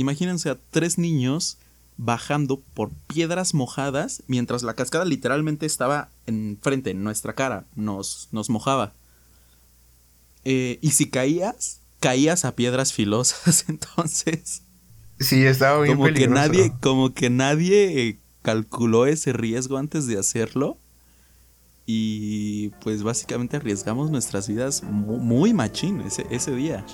imagínense 0.00 0.50
a 0.50 0.58
tres 0.70 0.98
niños 0.98 1.58
bajando 1.96 2.60
por 2.74 2.90
piedras 3.08 3.54
mojadas 3.54 4.22
mientras 4.28 4.62
la 4.62 4.74
cascada 4.74 5.04
literalmente 5.04 5.66
estaba 5.66 6.10
enfrente, 6.26 6.90
en 6.90 7.02
nuestra 7.02 7.34
cara, 7.34 7.66
nos, 7.74 8.28
nos 8.30 8.48
mojaba. 8.48 8.94
Eh, 10.44 10.78
y 10.80 10.92
si 10.92 11.10
caías, 11.10 11.80
caías 12.00 12.44
a 12.44 12.54
piedras 12.54 12.92
filosas, 12.92 13.64
entonces... 13.68 14.62
Sí, 15.20 15.44
estaba 15.44 15.82
bien 15.82 15.96
como 15.96 16.14
que 16.14 16.28
nadie 16.28 16.72
Como 16.80 17.12
que 17.12 17.28
nadie 17.28 18.20
calculó 18.42 19.06
ese 19.06 19.32
riesgo 19.32 19.76
antes 19.76 20.06
de 20.06 20.16
hacerlo. 20.16 20.78
Y 21.86 22.68
pues 22.82 23.02
básicamente 23.02 23.56
arriesgamos 23.56 24.10
nuestras 24.10 24.46
vidas 24.46 24.84
muy, 24.84 25.18
muy 25.18 25.54
machín 25.54 26.02
ese, 26.02 26.24
ese 26.30 26.54
día. 26.54 26.84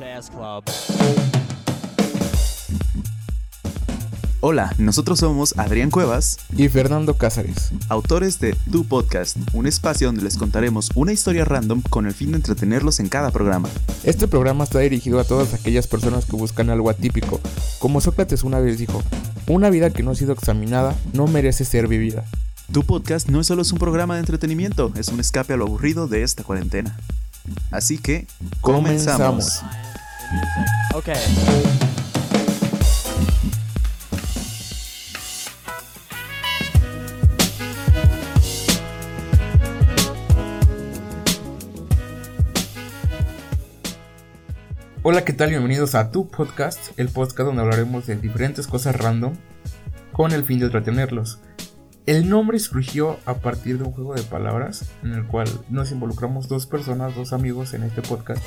Hola, 4.47 4.75
nosotros 4.77 5.21
somos 5.21 5.57
Adrián 5.57 5.91
Cuevas 5.91 6.37
y 6.55 6.69
Fernando 6.69 7.17
Cázares, 7.17 7.71
autores 7.89 8.41
de 8.41 8.55
Tu 8.71 8.85
Podcast, 8.85 9.39
un 9.55 9.67
espacio 9.67 10.09
donde 10.09 10.21
les 10.21 10.37
contaremos 10.37 10.91
una 10.95 11.13
historia 11.13 11.47
random 11.47 11.81
con 11.81 12.05
el 12.05 12.13
fin 12.13 12.33
de 12.33 12.37
entretenerlos 12.37 13.01
en 13.01 13.09
cada 13.09 13.31
programa. 13.31 13.71
Este 14.03 14.29
programa 14.29 14.65
está 14.65 14.81
dirigido 14.81 15.19
a 15.19 15.25
todas 15.25 15.55
aquellas 15.55 15.87
personas 15.87 16.27
que 16.27 16.37
buscan 16.37 16.69
algo 16.69 16.91
atípico. 16.91 17.41
Como 17.79 18.03
Sócrates 18.03 18.45
una 18.45 18.61
vez 18.61 18.77
dijo, 18.77 19.03
una 19.47 19.71
vida 19.71 19.89
que 19.89 20.03
no 20.03 20.11
ha 20.11 20.15
sido 20.15 20.35
examinada 20.35 20.95
no 21.15 21.27
merece 21.27 21.65
ser 21.65 21.89
vivida. 21.89 22.27
Tu 22.71 22.85
podcast 22.85 23.31
no 23.31 23.41
es 23.41 23.47
solo 23.47 23.63
un 23.63 23.79
programa 23.79 24.17
de 24.17 24.21
entretenimiento, 24.21 24.93
es 24.95 25.09
un 25.09 25.21
escape 25.21 25.55
a 25.55 25.57
lo 25.57 25.65
aburrido 25.65 26.07
de 26.07 26.23
esta 26.23 26.45
cuarentena. 26.45 26.99
Así 27.71 27.97
que, 27.97 28.27
comenzamos. 28.61 29.63
comenzamos. 30.93 31.84
Hola, 45.07 45.23
¿qué 45.23 45.35
tal? 45.35 45.51
Bienvenidos 45.51 45.95
a 45.95 46.11
tu 46.11 46.29
podcast, 46.29 46.99
el 46.99 47.11
podcast 47.11 47.41
donde 47.41 47.61
hablaremos 47.61 48.07
de 48.07 48.17
diferentes 48.17 48.67
cosas 48.67 48.97
random 48.97 49.35
con 50.13 50.33
el 50.33 50.45
fin 50.45 50.61
de 50.61 50.65
entretenerlos. 50.65 51.41
El 52.07 52.31
nombre 52.31 52.59
surgió 52.59 53.19
a 53.27 53.35
partir 53.35 53.77
de 53.77 53.85
un 53.85 53.93
juego 53.93 54.15
de 54.15 54.23
palabras 54.23 54.87
en 55.03 55.13
el 55.13 55.27
cual 55.27 55.47
nos 55.69 55.93
involucramos 55.93 56.49
dos 56.49 56.65
personas, 56.65 57.15
dos 57.15 57.35
amigos 57.35 57.75
en 57.75 57.83
este 57.83 58.01
podcast. 58.01 58.43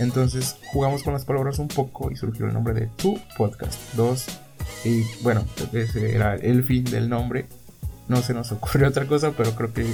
Entonces 0.00 0.58
jugamos 0.70 1.02
con 1.02 1.14
las 1.14 1.24
palabras 1.24 1.58
un 1.58 1.68
poco 1.68 2.10
y 2.10 2.16
surgió 2.16 2.44
el 2.44 2.52
nombre 2.52 2.74
de 2.74 2.88
tu 2.88 3.18
podcast. 3.38 3.80
Dos. 3.94 4.26
Y 4.84 5.04
bueno, 5.22 5.46
ese 5.72 6.14
era 6.14 6.34
el 6.34 6.62
fin 6.62 6.84
del 6.84 7.08
nombre. 7.08 7.46
No 8.08 8.18
se 8.18 8.34
nos 8.34 8.52
ocurrió 8.52 8.88
otra 8.88 9.06
cosa, 9.06 9.32
pero 9.34 9.54
creo 9.54 9.72
que 9.72 9.86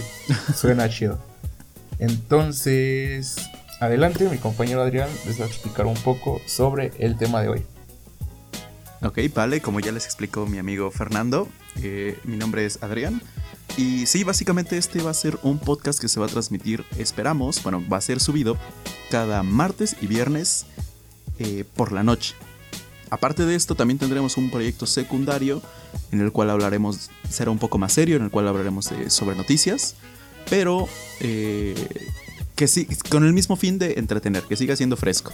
suena 0.53 0.89
chido. 0.89 1.21
Entonces, 2.01 3.37
Adelante, 3.81 4.29
mi 4.29 4.39
compañero 4.39 4.83
Adrián 4.83 5.09
les 5.25 5.41
va 5.41 5.45
a 5.45 5.49
explicar 5.49 5.87
un 5.87 5.95
poco 5.95 6.41
sobre 6.47 6.93
el 6.99 7.17
tema 7.17 7.43
de 7.43 7.49
hoy. 7.49 7.63
Ok, 9.03 9.21
vale, 9.33 9.61
como 9.61 9.79
ya 9.79 9.93
les 9.93 10.05
explicó 10.05 10.47
mi 10.47 10.59
amigo 10.59 10.91
Fernando, 10.91 11.49
eh, 11.81 12.19
mi 12.25 12.37
nombre 12.37 12.67
es 12.67 12.83
Adrián. 12.83 13.23
Y 13.77 14.07
sí, 14.07 14.25
básicamente 14.25 14.77
este 14.77 15.01
va 15.01 15.13
a 15.13 15.15
ser 15.15 15.39
un 15.45 15.61
podcast 15.61 16.01
que 16.01 16.09
se 16.09 16.19
va 16.19 16.27
a 16.27 16.29
transmitir, 16.29 16.85
esperamos, 16.99 17.63
bueno, 17.63 17.85
va 17.89 17.99
a 17.99 18.01
ser 18.01 18.19
subido 18.19 18.57
cada 19.11 19.45
martes 19.45 19.97
y 20.01 20.09
viernes 20.09 20.67
eh, 21.39 21.65
por 21.77 21.93
la 21.93 22.03
noche. 22.03 22.35
Aparte 23.11 23.47
de 23.47 23.55
esto, 23.55 23.77
también 23.77 23.99
tendremos 23.99 24.37
un 24.37 24.51
proyecto 24.51 24.87
secundario 24.87 25.63
en 26.11 26.21
el 26.21 26.33
cual 26.33 26.51
hablaremos, 26.51 27.11
será 27.31 27.53
un 27.53 27.59
poco 27.59 27.79
más 27.79 27.93
serio, 27.93 28.17
en 28.17 28.25
el 28.25 28.31
cual 28.31 28.49
hablaremos 28.49 28.91
sobre 29.07 29.37
noticias, 29.37 29.95
pero 30.51 30.89
eh, 31.21 31.75
que 32.59 32.67
sí, 32.67 32.89
con 33.09 33.25
el 33.25 33.33
mismo 33.33 33.55
fin 33.55 33.79
de 33.79 33.95
entretener, 33.99 34.43
que 34.43 34.57
siga 34.57 34.75
siendo 34.75 34.97
fresco. 34.97 35.33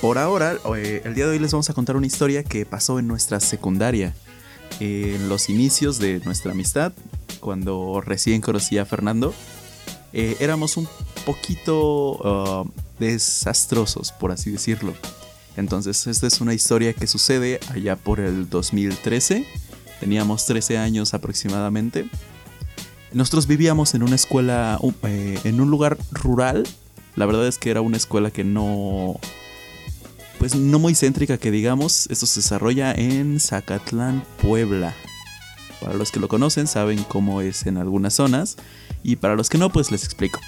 Por 0.00 0.18
ahora, 0.18 0.56
eh, 0.76 1.00
el 1.04 1.14
día 1.14 1.26
de 1.26 1.30
hoy 1.30 1.38
les 1.38 1.52
vamos 1.52 1.70
a 1.70 1.74
contar 1.74 1.94
una 1.94 2.08
historia 2.08 2.42
que 2.42 2.66
pasó 2.66 2.98
en 2.98 3.06
nuestra 3.06 3.38
secundaria, 3.38 4.16
en 4.80 5.28
los 5.28 5.48
inicios 5.48 6.00
de 6.00 6.18
nuestra 6.24 6.50
amistad, 6.50 6.92
cuando 7.38 8.00
recién 8.04 8.40
conocí 8.40 8.78
a 8.78 8.84
Fernando. 8.84 9.32
Eh, 10.12 10.38
éramos 10.40 10.76
un 10.76 10.88
poquito 11.24 12.64
uh, 12.64 12.68
desastrosos, 12.98 14.10
por 14.10 14.32
así 14.32 14.50
decirlo. 14.50 14.94
Entonces, 15.56 16.08
esta 16.08 16.26
es 16.26 16.40
una 16.40 16.52
historia 16.52 16.94
que 16.94 17.06
sucede 17.06 17.60
allá 17.68 17.94
por 17.94 18.18
el 18.18 18.50
2013. 18.50 19.46
Teníamos 20.00 20.46
13 20.46 20.78
años 20.78 21.14
aproximadamente. 21.14 22.06
Nosotros 23.12 23.46
vivíamos 23.46 23.94
en 23.94 24.02
una 24.02 24.14
escuela, 24.14 24.78
eh, 25.02 25.38
en 25.44 25.60
un 25.60 25.70
lugar 25.70 25.98
rural. 26.12 26.66
La 27.16 27.26
verdad 27.26 27.46
es 27.48 27.58
que 27.58 27.70
era 27.70 27.80
una 27.80 27.96
escuela 27.96 28.30
que 28.30 28.44
no, 28.44 29.18
pues 30.38 30.54
no 30.54 30.78
muy 30.78 30.94
céntrica 30.94 31.36
que 31.36 31.50
digamos. 31.50 32.06
Esto 32.10 32.26
se 32.26 32.40
desarrolla 32.40 32.92
en 32.92 33.40
Zacatlán, 33.40 34.24
Puebla. 34.40 34.94
Para 35.80 35.94
los 35.94 36.12
que 36.12 36.20
lo 36.20 36.28
conocen 36.28 36.66
saben 36.66 37.02
cómo 37.04 37.40
es 37.40 37.66
en 37.66 37.78
algunas 37.78 38.14
zonas 38.14 38.56
y 39.02 39.16
para 39.16 39.34
los 39.34 39.48
que 39.48 39.58
no 39.58 39.70
pues 39.70 39.90
les 39.90 40.04
explico. 40.04 40.40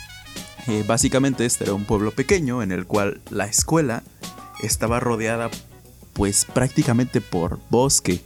Eh, 0.69 0.84
básicamente 0.87 1.45
este 1.45 1.65
era 1.65 1.75
un 1.75 1.84
pueblo 1.84 2.12
pequeño 2.12 2.62
en 2.62 2.71
el 2.71 2.87
cual 2.87 3.21
la 3.31 3.47
escuela 3.47 4.05
estaba 4.62 5.01
rodeada 5.01 5.51
pues 6.12 6.45
prácticamente 6.45 7.21
por 7.21 7.59
bosque. 7.71 8.22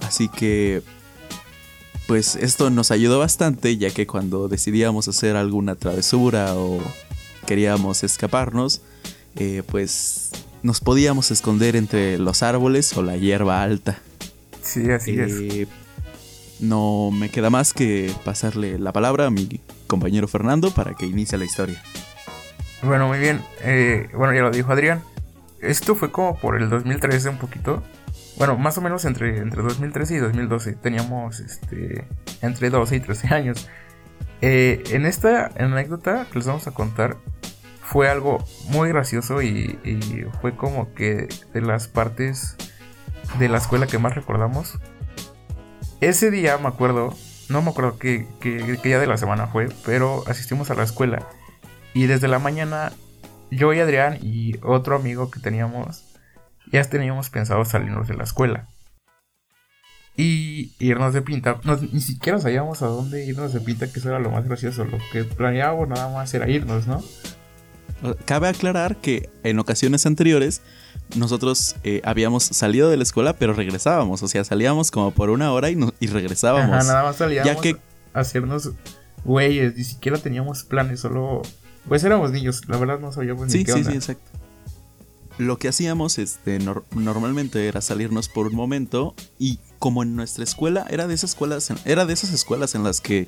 Así 0.00 0.28
que 0.28 0.82
pues 2.06 2.36
esto 2.36 2.70
nos 2.70 2.90
ayudó 2.90 3.18
bastante 3.18 3.76
ya 3.76 3.90
que 3.90 4.06
cuando 4.06 4.48
decidíamos 4.48 5.08
hacer 5.08 5.36
alguna 5.36 5.74
travesura 5.74 6.54
o 6.54 6.80
queríamos 7.46 8.04
escaparnos, 8.04 8.82
eh, 9.36 9.62
pues 9.66 10.30
nos 10.62 10.80
podíamos 10.80 11.30
esconder 11.30 11.76
entre 11.76 12.18
los 12.18 12.42
árboles 12.42 12.96
o 12.96 13.02
la 13.02 13.16
hierba 13.16 13.62
alta. 13.62 13.98
Sí, 14.62 14.90
así 14.90 15.18
es. 15.18 15.32
Eh, 15.32 15.66
no 16.60 17.10
me 17.12 17.30
queda 17.30 17.50
más 17.50 17.72
que 17.72 18.12
pasarle 18.24 18.78
la 18.78 18.92
palabra 18.92 19.26
a 19.26 19.30
mi 19.30 19.60
compañero 19.86 20.28
Fernando 20.28 20.70
para 20.72 20.94
que 20.94 21.06
inicie 21.06 21.36
la 21.38 21.44
historia. 21.44 21.82
Bueno, 22.82 23.08
muy 23.08 23.18
bien. 23.18 23.42
Eh, 23.62 24.08
bueno, 24.14 24.34
ya 24.34 24.42
lo 24.42 24.50
dijo 24.50 24.72
Adrián. 24.72 25.02
Esto 25.60 25.94
fue 25.94 26.10
como 26.10 26.38
por 26.38 26.60
el 26.60 26.68
2013 26.68 27.30
un 27.30 27.38
poquito. 27.38 27.82
Bueno, 28.36 28.56
más 28.58 28.76
o 28.78 28.80
menos 28.80 29.04
entre, 29.04 29.38
entre 29.38 29.62
2013 29.62 30.14
y 30.14 30.18
2012. 30.18 30.72
Teníamos 30.74 31.40
este, 31.40 32.06
entre 32.42 32.70
12 32.70 32.96
y 32.96 33.00
13 33.00 33.34
años. 33.34 33.68
Eh, 34.40 34.82
en 34.90 35.06
esta 35.06 35.50
anécdota 35.58 36.26
que 36.30 36.38
les 36.38 36.46
vamos 36.46 36.66
a 36.66 36.72
contar 36.72 37.16
fue 37.80 38.08
algo 38.08 38.44
muy 38.68 38.88
gracioso 38.88 39.40
y, 39.42 39.78
fue 40.40 40.56
como 40.56 40.92
que 40.94 41.28
de 41.52 41.60
las 41.60 41.86
partes 41.86 42.56
de 43.38 43.48
la 43.48 43.58
escuela 43.58 43.86
que 43.86 43.98
más 43.98 44.14
recordamos. 44.14 44.78
Ese 46.00 46.30
día 46.30 46.58
me 46.58 46.68
acuerdo, 46.68 47.14
no 47.48 47.62
me 47.62 47.70
acuerdo 47.70 47.98
qué, 47.98 48.26
qué, 48.40 48.78
día 48.82 48.98
de 48.98 49.06
la 49.06 49.16
semana 49.16 49.46
fue, 49.46 49.68
pero 49.84 50.24
asistimos 50.26 50.70
a 50.70 50.74
la 50.74 50.82
escuela. 50.82 51.26
Y 51.92 52.06
desde 52.06 52.26
la 52.26 52.38
mañana 52.38 52.92
yo 53.50 53.72
y 53.72 53.80
Adrián 53.80 54.18
y 54.20 54.56
otro 54.62 54.96
amigo 54.96 55.30
que 55.30 55.40
teníamos 55.40 56.03
ya 56.74 56.84
teníamos 56.84 57.30
pensado 57.30 57.64
salirnos 57.64 58.08
de 58.08 58.14
la 58.14 58.24
escuela. 58.24 58.66
Y 60.16 60.72
irnos 60.78 61.14
de 61.14 61.22
pinta. 61.22 61.60
ni 61.92 62.00
siquiera 62.00 62.38
sabíamos 62.40 62.82
a 62.82 62.86
dónde 62.86 63.24
irnos 63.24 63.52
de 63.52 63.60
pinta, 63.60 63.90
que 63.90 64.00
eso 64.00 64.08
era 64.08 64.18
lo 64.18 64.30
más 64.30 64.44
gracioso. 64.44 64.84
Lo 64.84 64.98
que 65.12 65.24
planeábamos 65.24 65.88
nada 65.88 66.12
más 66.12 66.34
era 66.34 66.48
irnos, 66.48 66.86
¿no? 66.86 67.02
Cabe 68.24 68.48
aclarar 68.48 68.96
que 68.96 69.30
en 69.44 69.58
ocasiones 69.60 70.04
anteriores 70.04 70.62
nosotros 71.16 71.76
eh, 71.84 72.00
habíamos 72.04 72.44
salido 72.44 72.90
de 72.90 72.96
la 72.96 73.04
escuela, 73.04 73.34
pero 73.34 73.54
regresábamos. 73.54 74.22
O 74.22 74.28
sea, 74.28 74.44
salíamos 74.44 74.90
como 74.90 75.12
por 75.12 75.30
una 75.30 75.52
hora 75.52 75.70
y, 75.70 75.78
y 76.00 76.06
regresábamos. 76.08 76.86
nada 76.86 77.04
más 77.04 77.16
salíamos 77.16 77.52
ya 77.52 77.60
que... 77.60 77.76
a 78.12 78.20
hacernos 78.20 78.72
güeyes. 79.24 79.76
Ni 79.76 79.84
siquiera 79.84 80.18
teníamos 80.18 80.64
planes, 80.64 81.00
solo. 81.00 81.42
Pues 81.88 82.02
éramos 82.02 82.32
niños, 82.32 82.62
la 82.68 82.78
verdad 82.78 82.98
no 82.98 83.12
sabíamos 83.12 83.52
ni 83.52 83.64
qué 83.64 83.72
onda. 83.72 83.84
Sí, 83.84 83.90
sí, 83.92 83.96
exacto 83.96 84.43
lo 85.38 85.58
que 85.58 85.68
hacíamos 85.68 86.18
este, 86.18 86.58
normalmente 86.94 87.66
era 87.66 87.80
salirnos 87.80 88.28
por 88.28 88.46
un 88.46 88.54
momento 88.54 89.14
y 89.38 89.58
como 89.78 90.02
en 90.02 90.14
nuestra 90.14 90.44
escuela 90.44 90.86
era 90.88 91.06
de 91.06 91.14
esas 91.14 91.30
escuelas 91.30 91.72
era 91.84 92.06
de 92.06 92.12
esas 92.12 92.32
escuelas 92.32 92.74
en 92.74 92.84
las 92.84 93.00
que 93.00 93.26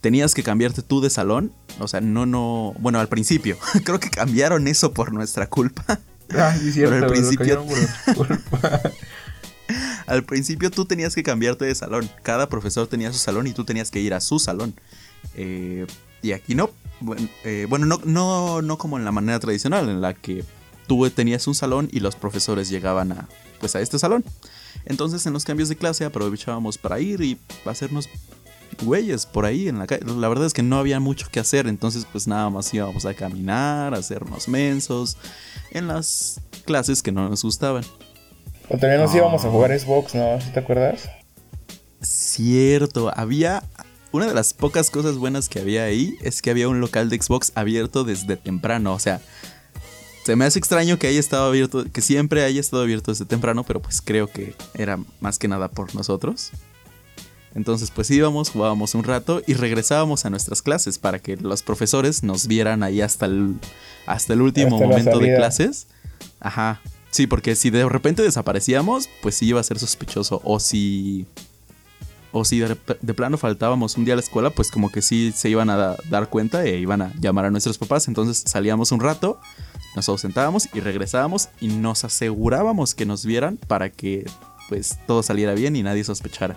tenías 0.00 0.34
que 0.34 0.42
cambiarte 0.42 0.82
tú 0.82 1.00
de 1.00 1.08
salón 1.08 1.52
o 1.78 1.88
sea 1.88 2.00
no 2.00 2.26
no 2.26 2.74
bueno 2.78 3.00
al 3.00 3.08
principio 3.08 3.56
creo 3.84 3.98
que 3.98 4.10
cambiaron 4.10 4.68
eso 4.68 4.92
por 4.92 5.12
nuestra 5.12 5.48
culpa. 5.48 6.00
Ah, 6.32 6.54
sí, 6.56 6.72
cierto, 6.72 6.94
al 6.94 7.06
principio 7.06 7.64
al 10.06 10.24
principio 10.24 10.70
tú 10.70 10.84
tenías 10.84 11.14
que 11.14 11.22
cambiarte 11.22 11.64
de 11.64 11.74
salón 11.74 12.08
cada 12.22 12.48
profesor 12.48 12.86
tenía 12.86 13.12
su 13.12 13.18
salón 13.18 13.46
y 13.46 13.52
tú 13.52 13.64
tenías 13.64 13.90
que 13.90 14.00
ir 14.00 14.14
a 14.14 14.20
su 14.20 14.38
salón. 14.38 14.74
Eh, 15.34 15.86
y 16.22 16.32
aquí 16.32 16.54
no 16.54 16.70
bueno, 17.00 17.28
eh, 17.44 17.66
bueno 17.68 17.86
no, 17.86 18.00
no 18.04 18.62
no 18.62 18.78
como 18.78 18.98
en 18.98 19.04
la 19.04 19.12
manera 19.12 19.40
tradicional 19.40 19.88
en 19.88 20.00
la 20.00 20.14
que 20.14 20.44
tú 20.90 21.08
tenías 21.08 21.46
un 21.46 21.54
salón 21.54 21.88
y 21.92 22.00
los 22.00 22.16
profesores 22.16 22.68
llegaban 22.68 23.12
a, 23.12 23.28
pues 23.60 23.76
a 23.76 23.80
este 23.80 23.96
salón. 23.96 24.24
Entonces 24.86 25.24
en 25.24 25.32
los 25.32 25.44
cambios 25.44 25.68
de 25.68 25.76
clase 25.76 26.04
aprovechábamos 26.04 26.78
para 26.78 26.98
ir 26.98 27.20
y 27.20 27.38
hacernos 27.64 28.08
güeyes 28.82 29.24
por 29.24 29.44
ahí 29.44 29.68
en 29.68 29.78
la 29.78 29.86
calle. 29.86 30.02
La 30.04 30.28
verdad 30.28 30.46
es 30.46 30.52
que 30.52 30.64
no 30.64 30.80
había 30.80 30.98
mucho 30.98 31.28
que 31.30 31.38
hacer, 31.38 31.68
entonces 31.68 32.08
pues 32.10 32.26
nada 32.26 32.50
más 32.50 32.74
íbamos 32.74 33.06
a 33.06 33.14
caminar, 33.14 33.94
a 33.94 33.98
hacernos 33.98 34.48
mensos 34.48 35.16
en 35.70 35.86
las 35.86 36.40
clases 36.64 37.04
que 37.04 37.12
no 37.12 37.28
nos 37.28 37.44
gustaban. 37.44 37.84
O 38.68 38.76
también 38.76 39.00
nos 39.00 39.14
íbamos 39.14 39.44
a 39.44 39.48
jugar 39.48 39.78
Xbox, 39.78 40.16
¿no? 40.16 40.40
te 40.52 40.58
acuerdas? 40.58 41.08
Cierto, 42.00 43.12
había 43.16 43.62
una 44.10 44.26
de 44.26 44.34
las 44.34 44.54
pocas 44.54 44.90
cosas 44.90 45.18
buenas 45.18 45.48
que 45.48 45.60
había 45.60 45.84
ahí 45.84 46.16
es 46.20 46.42
que 46.42 46.50
había 46.50 46.68
un 46.68 46.80
local 46.80 47.10
de 47.10 47.22
Xbox 47.22 47.52
abierto 47.54 48.02
desde 48.02 48.36
temprano, 48.36 48.92
o 48.92 48.98
sea, 48.98 49.20
se 50.24 50.36
me 50.36 50.44
hace 50.44 50.58
extraño 50.58 50.98
que 50.98 51.06
haya 51.06 51.20
estado 51.20 51.46
abierto, 51.46 51.84
que 51.92 52.00
siempre 52.00 52.44
haya 52.44 52.60
estado 52.60 52.82
abierto 52.82 53.10
desde 53.10 53.24
temprano, 53.24 53.64
pero 53.64 53.80
pues 53.80 54.02
creo 54.02 54.26
que 54.26 54.54
era 54.74 54.98
más 55.20 55.38
que 55.38 55.48
nada 55.48 55.68
por 55.68 55.94
nosotros. 55.94 56.50
Entonces 57.54 57.90
pues 57.90 58.10
íbamos, 58.10 58.50
jugábamos 58.50 58.94
un 58.94 59.04
rato 59.04 59.42
y 59.46 59.54
regresábamos 59.54 60.24
a 60.24 60.30
nuestras 60.30 60.62
clases 60.62 60.98
para 60.98 61.18
que 61.18 61.36
los 61.36 61.62
profesores 61.62 62.22
nos 62.22 62.46
vieran 62.46 62.82
ahí 62.82 63.00
hasta 63.00 63.26
el, 63.26 63.56
hasta 64.06 64.34
el 64.34 64.42
último 64.42 64.78
momento 64.78 65.18
de 65.18 65.34
clases. 65.34 65.86
Ajá. 66.38 66.80
Sí, 67.10 67.26
porque 67.26 67.56
si 67.56 67.70
de 67.70 67.88
repente 67.88 68.22
desaparecíamos, 68.22 69.08
pues 69.20 69.34
sí 69.34 69.46
iba 69.46 69.60
a 69.60 69.64
ser 69.64 69.78
sospechoso. 69.78 70.40
O 70.44 70.60
si... 70.60 71.26
O 72.32 72.44
si 72.44 72.60
de, 72.60 72.76
plano 73.14 73.38
faltábamos 73.38 73.96
un 73.96 74.04
día 74.04 74.14
a 74.14 74.16
la 74.16 74.22
escuela, 74.22 74.50
pues 74.50 74.70
como 74.70 74.92
que 74.92 75.02
sí 75.02 75.32
se 75.34 75.48
iban 75.48 75.68
a 75.68 75.96
dar 76.08 76.28
cuenta 76.28 76.64
e 76.64 76.78
iban 76.78 77.02
a 77.02 77.12
llamar 77.20 77.46
a 77.46 77.50
nuestros 77.50 77.76
papás. 77.76 78.06
Entonces 78.06 78.44
salíamos 78.46 78.92
un 78.92 79.00
rato, 79.00 79.40
nos 79.94 80.08
ausentábamos 80.08 80.68
y 80.72 80.80
regresábamos 80.80 81.48
y 81.60 81.68
nos 81.68 82.04
asegurábamos 82.04 82.94
que 82.94 83.06
nos 83.06 83.24
vieran 83.24 83.56
para 83.56 83.90
que 83.90 84.24
pues 84.68 84.98
todo 85.06 85.22
saliera 85.22 85.54
bien 85.54 85.74
y 85.74 85.82
nadie 85.82 86.04
sospechara. 86.04 86.56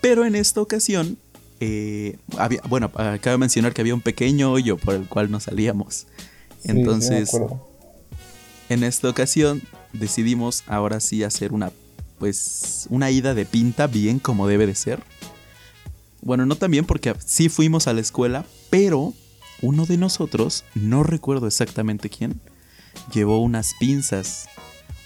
Pero 0.00 0.24
en 0.24 0.36
esta 0.36 0.60
ocasión, 0.60 1.18
eh, 1.60 2.18
había, 2.36 2.60
bueno, 2.68 2.86
acabo 2.94 3.32
de 3.32 3.38
mencionar 3.38 3.74
que 3.74 3.80
había 3.80 3.94
un 3.94 4.00
pequeño 4.00 4.52
hoyo 4.52 4.76
por 4.76 4.94
el 4.94 5.08
cual 5.08 5.30
no 5.30 5.40
salíamos. 5.40 6.06
Entonces, 6.62 7.30
en 8.68 8.84
esta 8.84 9.08
ocasión 9.08 9.62
decidimos 9.92 10.62
ahora 10.68 11.00
sí 11.00 11.24
hacer 11.24 11.52
una, 11.52 11.72
pues, 12.18 12.86
una 12.90 13.10
ida 13.10 13.34
de 13.34 13.44
pinta 13.44 13.88
bien 13.88 14.20
como 14.20 14.46
debe 14.46 14.66
de 14.66 14.76
ser. 14.76 15.02
Bueno, 16.20 16.46
no 16.46 16.56
tan 16.56 16.70
bien 16.70 16.84
porque 16.84 17.14
sí 17.24 17.48
fuimos 17.48 17.88
a 17.88 17.92
la 17.92 18.00
escuela, 18.00 18.44
pero 18.70 19.14
uno 19.62 19.86
de 19.86 19.96
nosotros, 19.96 20.64
no 20.74 21.02
recuerdo 21.02 21.48
exactamente 21.48 22.08
quién, 22.08 22.40
llevó 23.12 23.40
unas 23.40 23.74
pinzas 23.78 24.48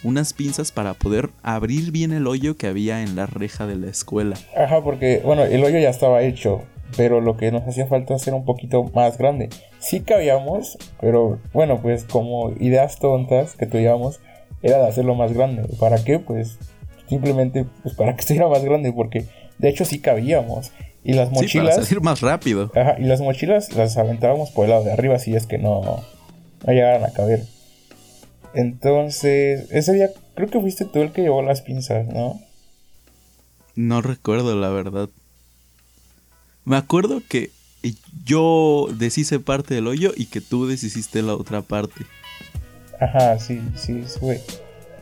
unas 0.04 0.32
pinzas 0.32 0.72
para 0.72 0.94
poder 0.94 1.30
abrir 1.42 1.92
bien 1.92 2.12
el 2.12 2.26
hoyo 2.26 2.56
que 2.56 2.66
había 2.66 3.02
en 3.02 3.16
la 3.16 3.26
reja 3.26 3.66
de 3.66 3.76
la 3.76 3.88
escuela. 3.88 4.36
Ajá, 4.56 4.82
porque, 4.82 5.22
bueno, 5.24 5.44
el 5.44 5.62
hoyo 5.62 5.78
ya 5.78 5.90
estaba 5.90 6.22
hecho, 6.22 6.62
pero 6.96 7.20
lo 7.20 7.36
que 7.36 7.52
nos 7.52 7.62
hacía 7.62 7.86
falta 7.86 8.14
hacer 8.14 8.34
un 8.34 8.44
poquito 8.44 8.84
más 8.94 9.18
grande. 9.18 9.48
Sí 9.78 10.00
cabíamos, 10.00 10.78
pero 11.00 11.38
bueno, 11.52 11.80
pues 11.80 12.04
como 12.04 12.52
ideas 12.58 12.98
tontas 12.98 13.54
que 13.54 13.66
tuviéramos 13.66 14.20
era 14.62 14.78
de 14.78 14.88
hacerlo 14.88 15.14
más 15.14 15.32
grande. 15.32 15.68
¿Para 15.78 16.02
qué? 16.02 16.18
Pues 16.18 16.58
simplemente 17.08 17.66
pues 17.82 17.94
para 17.94 18.14
que 18.14 18.20
estuviera 18.22 18.48
más 18.48 18.64
grande, 18.64 18.92
porque 18.92 19.24
de 19.58 19.68
hecho 19.68 19.84
sí 19.84 20.00
cabíamos. 20.00 20.72
Y 21.04 21.14
las 21.14 21.30
mochilas. 21.30 21.50
Sí, 21.50 21.58
para 21.58 21.86
salir 21.86 22.00
más 22.00 22.20
rápido. 22.20 22.70
Ajá, 22.76 22.94
y 22.96 23.02
las 23.04 23.20
mochilas 23.20 23.72
las 23.74 23.96
aventábamos 23.96 24.50
por 24.50 24.64
el 24.64 24.70
lado 24.70 24.84
de 24.84 24.92
arriba 24.92 25.18
si 25.18 25.34
es 25.34 25.46
que 25.46 25.58
no, 25.58 25.80
no 26.64 26.72
llegaran 26.72 27.04
a 27.04 27.12
caber. 27.12 27.42
Entonces, 28.54 29.70
ese 29.70 29.92
día 29.92 30.10
creo 30.34 30.48
que 30.48 30.60
fuiste 30.60 30.84
tú 30.84 31.00
el 31.00 31.12
que 31.12 31.22
llevó 31.22 31.42
las 31.42 31.62
pinzas, 31.62 32.06
¿no? 32.06 32.40
No 33.74 34.02
recuerdo, 34.02 34.54
la 34.56 34.68
verdad. 34.68 35.08
Me 36.64 36.76
acuerdo 36.76 37.22
que 37.26 37.50
yo 38.24 38.88
deshice 38.96 39.40
parte 39.40 39.74
del 39.74 39.86
hoyo 39.86 40.12
y 40.16 40.26
que 40.26 40.40
tú 40.40 40.66
deshiciste 40.66 41.22
la 41.22 41.34
otra 41.34 41.62
parte. 41.62 42.04
Ajá, 43.00 43.38
sí, 43.38 43.60
sí, 43.74 44.04
fue. 44.20 44.40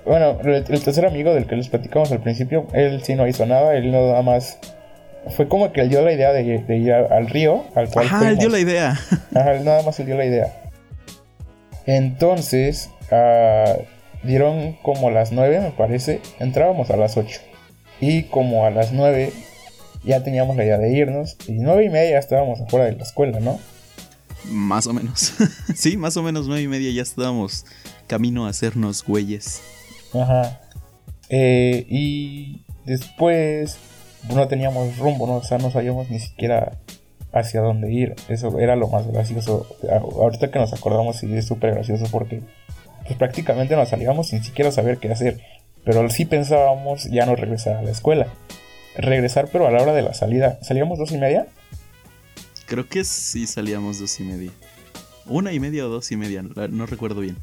Bueno, 0.06 0.38
el, 0.42 0.64
tercer 0.64 1.04
amigo 1.04 1.34
del 1.34 1.46
que 1.46 1.56
les 1.56 1.68
platicamos 1.68 2.10
al 2.12 2.22
principio, 2.22 2.66
él 2.72 3.02
sí 3.02 3.14
no 3.14 3.28
hizo 3.28 3.44
nada, 3.44 3.74
él 3.76 3.92
no 3.92 4.06
nada 4.08 4.22
más. 4.22 4.58
Fue 5.36 5.48
como 5.48 5.70
que 5.72 5.82
él 5.82 5.90
dio 5.90 6.00
la 6.00 6.12
idea 6.12 6.32
de, 6.32 6.42
ir 6.42 6.92
al 6.92 7.28
río, 7.28 7.64
al 7.74 7.90
cual. 7.90 8.06
Ajá, 8.06 8.30
él 8.30 8.38
dio 8.38 8.48
la 8.48 8.58
idea. 8.58 8.98
Ajá, 9.34 9.54
él 9.54 9.64
nada 9.64 9.82
más 9.82 10.00
él 10.00 10.06
dio 10.06 10.16
la 10.16 10.24
idea. 10.24 10.59
Entonces, 11.90 12.90
Ah, 13.10 13.76
dieron 14.22 14.74
como 14.82 15.10
las 15.10 15.32
9 15.32 15.60
me 15.60 15.70
parece, 15.72 16.20
entrábamos 16.38 16.90
a 16.90 16.96
las 16.96 17.16
8. 17.16 17.40
Y 18.00 18.24
como 18.24 18.64
a 18.64 18.70
las 18.70 18.92
9 18.92 19.32
ya 20.04 20.22
teníamos 20.22 20.56
la 20.56 20.64
idea 20.64 20.78
de 20.78 20.92
irnos. 20.92 21.36
Y 21.48 21.52
9 21.52 21.86
y 21.86 21.88
media 21.90 22.12
ya 22.12 22.18
estábamos 22.18 22.60
afuera 22.60 22.86
de 22.86 22.96
la 22.96 23.02
escuela, 23.02 23.40
¿no? 23.40 23.58
Más 24.44 24.86
o 24.86 24.92
menos. 24.92 25.34
sí, 25.74 25.96
más 25.96 26.16
o 26.16 26.22
menos 26.22 26.46
9 26.46 26.62
y 26.62 26.68
media 26.68 26.90
ya 26.92 27.02
estábamos 27.02 27.66
camino 28.06 28.46
a 28.46 28.50
hacernos 28.50 29.04
güeyes. 29.04 29.60
Ajá. 30.14 30.60
Eh, 31.28 31.86
y 31.88 32.64
después 32.86 33.76
no 34.28 34.48
teníamos 34.48 34.96
rumbo, 34.98 35.26
¿no? 35.26 35.34
O 35.34 35.44
sea, 35.44 35.58
no 35.58 35.70
sabíamos 35.70 36.10
ni 36.10 36.20
siquiera 36.20 36.78
hacia 37.32 37.60
dónde 37.60 37.92
ir. 37.92 38.14
Eso 38.28 38.58
era 38.58 38.76
lo 38.76 38.88
más 38.88 39.06
gracioso. 39.06 39.66
Ahorita 39.90 40.50
que 40.50 40.58
nos 40.58 40.72
acordamos, 40.72 41.16
sí, 41.16 41.32
es 41.34 41.46
súper 41.46 41.74
gracioso 41.74 42.06
porque 42.10 42.42
pues 43.06 43.16
prácticamente 43.16 43.76
nos 43.76 43.88
salíamos 43.88 44.28
sin 44.28 44.42
siquiera 44.42 44.70
saber 44.72 44.98
qué 44.98 45.10
hacer. 45.10 45.40
Pero 45.84 46.08
sí 46.10 46.24
pensábamos 46.24 47.04
ya 47.04 47.26
no 47.26 47.36
regresar 47.36 47.76
a 47.76 47.82
la 47.82 47.90
escuela. 47.90 48.26
Regresar, 48.96 49.48
pero 49.50 49.66
a 49.66 49.70
la 49.70 49.82
hora 49.82 49.92
de 49.92 50.02
la 50.02 50.14
salida. 50.14 50.58
¿Salíamos 50.62 50.98
dos 50.98 51.12
y 51.12 51.18
media? 51.18 51.46
Creo 52.66 52.88
que 52.88 53.04
sí 53.04 53.46
salíamos 53.46 53.98
dos 53.98 54.20
y 54.20 54.24
media. 54.24 54.50
Una 55.26 55.52
y 55.52 55.60
media 55.60 55.86
o 55.86 55.88
dos 55.88 56.10
y 56.12 56.16
media, 56.16 56.42
no 56.42 56.86
recuerdo 56.86 57.20
bien. 57.20 57.36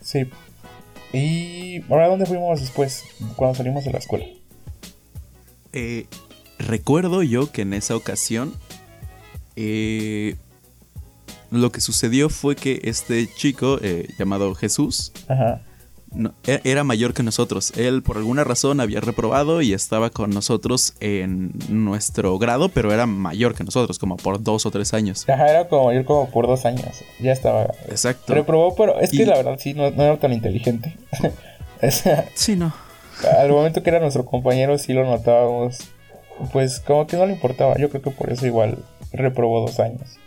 Sí. 0.00 0.28
¿Y 1.12 1.82
ahora 1.90 2.08
dónde 2.08 2.26
fuimos 2.26 2.60
después, 2.60 3.04
cuando 3.36 3.54
salimos 3.54 3.84
de 3.84 3.92
la 3.92 3.98
escuela? 3.98 4.26
Eh, 5.72 6.06
recuerdo 6.58 7.22
yo 7.22 7.52
que 7.52 7.62
en 7.62 7.74
esa 7.74 7.96
ocasión 7.96 8.54
eh, 9.56 10.36
lo 11.50 11.70
que 11.70 11.80
sucedió 11.80 12.28
fue 12.28 12.56
que 12.56 12.80
este 12.84 13.28
chico 13.34 13.78
eh, 13.80 14.08
llamado 14.18 14.54
Jesús 14.54 15.12
e, 16.46 16.60
era 16.64 16.84
mayor 16.84 17.14
que 17.14 17.22
nosotros. 17.22 17.72
Él 17.76 18.02
por 18.02 18.16
alguna 18.16 18.44
razón 18.44 18.80
había 18.80 19.00
reprobado 19.00 19.62
y 19.62 19.72
estaba 19.72 20.10
con 20.10 20.30
nosotros 20.30 20.94
en 21.00 21.52
nuestro 21.68 22.38
grado, 22.38 22.68
pero 22.68 22.92
era 22.92 23.06
mayor 23.06 23.54
que 23.54 23.64
nosotros, 23.64 23.98
como 23.98 24.16
por 24.16 24.42
dos 24.42 24.66
o 24.66 24.70
tres 24.70 24.94
años. 24.94 25.28
Ajá, 25.28 25.48
era 25.48 25.68
como 25.68 25.86
mayor 25.86 26.04
como 26.04 26.30
por 26.30 26.46
dos 26.46 26.64
años. 26.64 27.02
Ya 27.20 27.32
estaba. 27.32 27.68
Exacto. 27.88 28.34
Reprobó, 28.34 28.74
pero 28.74 29.00
es 29.00 29.10
que 29.10 29.26
la 29.26 29.36
verdad 29.36 29.58
sí, 29.58 29.74
no, 29.74 29.86
era 29.86 30.16
tan 30.18 30.32
inteligente. 30.32 30.96
sí, 32.34 32.56
no. 32.56 32.72
Al 33.38 33.50
momento 33.50 33.82
que 33.82 33.90
era 33.90 34.00
nuestro 34.00 34.24
compañero 34.24 34.78
sí 34.78 34.92
lo 34.92 35.04
notábamos. 35.04 35.78
Pues 36.52 36.80
como 36.80 37.06
que 37.06 37.16
no 37.16 37.26
le 37.26 37.32
importaba. 37.32 37.76
Yo 37.78 37.90
creo 37.90 38.02
que 38.02 38.10
por 38.10 38.30
eso 38.30 38.44
igual 38.44 38.78
reprobó 39.14 39.60
dos 39.60 39.80
años. 39.80 40.18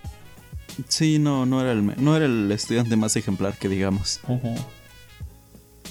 Sí, 0.88 1.20
no, 1.20 1.46
no 1.46 1.62
era 1.62 1.72
el, 1.72 2.04
no 2.04 2.16
era 2.16 2.26
el 2.26 2.52
estudiante 2.52 2.96
más 2.96 3.16
ejemplar 3.16 3.58
que 3.58 3.70
digamos. 3.70 4.20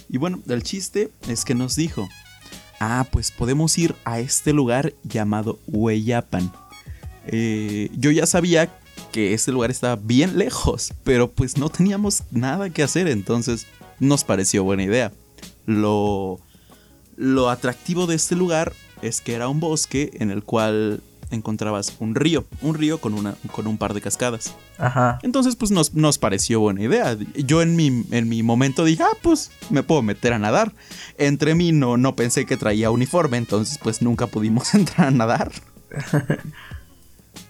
Y 0.08 0.18
bueno, 0.18 0.40
el 0.48 0.62
chiste 0.62 1.10
es 1.28 1.44
que 1.44 1.54
nos 1.54 1.74
dijo, 1.74 2.08
ah, 2.78 3.06
pues 3.10 3.30
podemos 3.30 3.76
ir 3.78 3.94
a 4.04 4.20
este 4.20 4.52
lugar 4.52 4.92
llamado 5.02 5.58
Hueyapan. 5.66 6.52
Eh, 7.26 7.90
yo 7.96 8.10
ya 8.10 8.26
sabía 8.26 8.72
que 9.10 9.34
este 9.34 9.50
lugar 9.50 9.70
estaba 9.70 9.96
bien 9.96 10.38
lejos, 10.38 10.92
pero 11.02 11.30
pues 11.30 11.56
no 11.56 11.68
teníamos 11.68 12.22
nada 12.30 12.70
que 12.70 12.82
hacer, 12.82 13.08
entonces 13.08 13.66
nos 13.98 14.24
pareció 14.24 14.62
buena 14.62 14.84
idea. 14.84 15.12
Lo, 15.64 16.38
lo 17.16 17.50
atractivo 17.50 18.06
de 18.06 18.14
este 18.14 18.36
lugar 18.36 18.72
es 19.02 19.20
que 19.20 19.34
era 19.34 19.48
un 19.48 19.58
bosque 19.58 20.10
en 20.20 20.30
el 20.30 20.44
cual 20.44 21.02
encontrabas 21.30 21.95
un 21.99 22.14
río, 22.14 22.45
un 22.61 22.75
río 22.75 23.00
con, 23.00 23.14
una, 23.14 23.35
con 23.52 23.66
un 23.66 23.78
par 23.78 23.95
de 23.95 24.00
cascadas. 24.00 24.54
Ajá. 24.78 25.18
Entonces, 25.23 25.56
pues 25.56 25.71
nos, 25.71 25.95
nos 25.95 26.18
pareció 26.18 26.61
buena 26.61 26.83
idea. 26.83 27.16
Yo 27.35 27.62
en 27.62 27.76
mi, 27.76 28.04
en 28.11 28.28
mi 28.28 28.42
momento 28.42 28.85
dije, 28.85 29.02
ah, 29.02 29.16
pues 29.23 29.50
me 29.71 29.83
puedo 29.83 30.02
meter 30.02 30.33
a 30.33 30.38
nadar. 30.38 30.73
Entre 31.18 31.54
mí 31.54 31.73
no, 31.73 31.97
no 31.97 32.16
pensé 32.16 32.47
que 32.47 32.56
traía 32.56 32.90
uniforme, 32.90 33.37
entonces 33.37 33.78
pues 33.83 34.02
nunca 34.02 34.26
pudimos 34.26 34.75
entrar 34.75 35.09
a 35.09 35.11
nadar. 35.11 35.52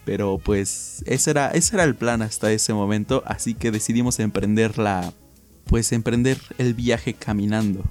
Pero 0.04 0.38
pues 0.38 1.02
ese 1.06 1.30
era, 1.30 1.50
ese 1.50 1.74
era 1.74 1.84
el 1.84 1.96
plan 1.96 2.22
hasta 2.22 2.52
ese 2.52 2.72
momento, 2.72 3.24
así 3.26 3.54
que 3.54 3.72
decidimos 3.72 4.20
emprender 4.20 4.78
la, 4.78 5.12
pues 5.66 5.90
emprender 5.92 6.38
el 6.58 6.74
viaje 6.74 7.14
caminando. 7.14 7.84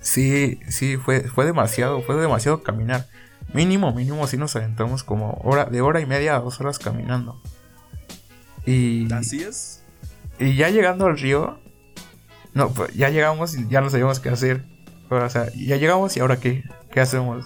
Sí, 0.00 0.58
sí, 0.68 0.96
fue, 0.96 1.28
fue 1.28 1.44
demasiado, 1.44 2.02
fue 2.02 2.16
demasiado 2.16 2.62
caminar. 2.62 3.06
Mínimo, 3.54 3.92
mínimo, 3.92 4.26
si 4.26 4.36
nos 4.36 4.56
aventamos 4.56 5.04
como 5.04 5.40
hora, 5.44 5.66
de 5.66 5.80
hora 5.82 6.00
y 6.00 6.06
media 6.06 6.36
a 6.36 6.40
dos 6.40 6.60
horas 6.60 6.78
caminando. 6.78 7.40
Y. 8.64 9.12
Así 9.12 9.42
es. 9.42 9.82
Y 10.38 10.56
ya 10.56 10.70
llegando 10.70 11.06
al 11.06 11.18
río, 11.18 11.58
No, 12.54 12.70
pues 12.70 12.94
ya 12.94 13.10
llegamos 13.10 13.56
y 13.56 13.68
ya 13.68 13.80
no 13.80 13.90
sabíamos 13.90 14.20
qué 14.20 14.30
hacer. 14.30 14.64
O 15.10 15.28
sea, 15.28 15.52
ya 15.54 15.76
llegamos 15.76 16.16
y 16.16 16.20
ahora 16.20 16.38
qué, 16.38 16.64
qué 16.90 17.00
hacemos. 17.00 17.44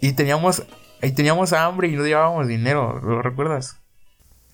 Y 0.00 0.12
teníamos, 0.12 0.62
y 1.02 1.12
teníamos 1.12 1.52
hambre 1.52 1.88
y 1.88 1.96
no 1.96 2.04
llevábamos 2.04 2.48
dinero, 2.48 3.00
¿lo 3.02 3.22
recuerdas? 3.22 3.78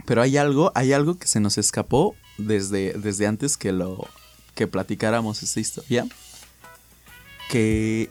Pero 0.07 0.23
hay 0.23 0.37
algo, 0.37 0.73
hay 0.75 0.93
algo 0.93 1.17
que 1.19 1.29
se 1.29 1.41
nos 1.41 1.59
escapó 1.59 2.17
desde, 2.39 2.95
desde 2.95 3.27
antes 3.27 3.57
que 3.57 3.73
lo 3.73 4.09
que 4.55 4.67
platicáramos 4.67 5.43
esta 5.43 5.61
historia. 5.61 6.07
Que 7.49 8.11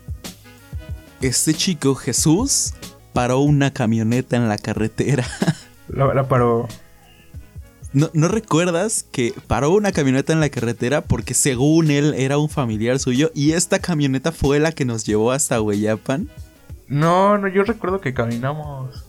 este 1.21 1.53
chico 1.53 1.95
Jesús 1.95 2.73
paró 3.13 3.39
una 3.39 3.71
camioneta 3.71 4.37
en 4.37 4.47
la 4.47 4.57
carretera. 4.57 5.25
La, 5.87 6.13
la 6.13 6.25
paró. 6.25 6.69
¿No, 7.91 8.09
¿No 8.13 8.29
recuerdas 8.29 9.03
que 9.11 9.33
paró 9.47 9.71
una 9.71 9.91
camioneta 9.91 10.31
en 10.31 10.39
la 10.39 10.49
carretera 10.49 11.01
porque 11.01 11.33
según 11.33 11.91
él 11.91 12.13
era 12.15 12.37
un 12.37 12.47
familiar 12.47 12.97
suyo 12.99 13.29
y 13.35 13.51
esta 13.51 13.79
camioneta 13.79 14.31
fue 14.31 14.61
la 14.61 14.71
que 14.71 14.85
nos 14.85 15.05
llevó 15.05 15.33
hasta 15.33 15.59
Hueyapan? 15.59 16.29
No, 16.87 17.37
no, 17.37 17.49
yo 17.49 17.63
recuerdo 17.63 17.99
que 17.99 18.13
caminamos. 18.13 19.05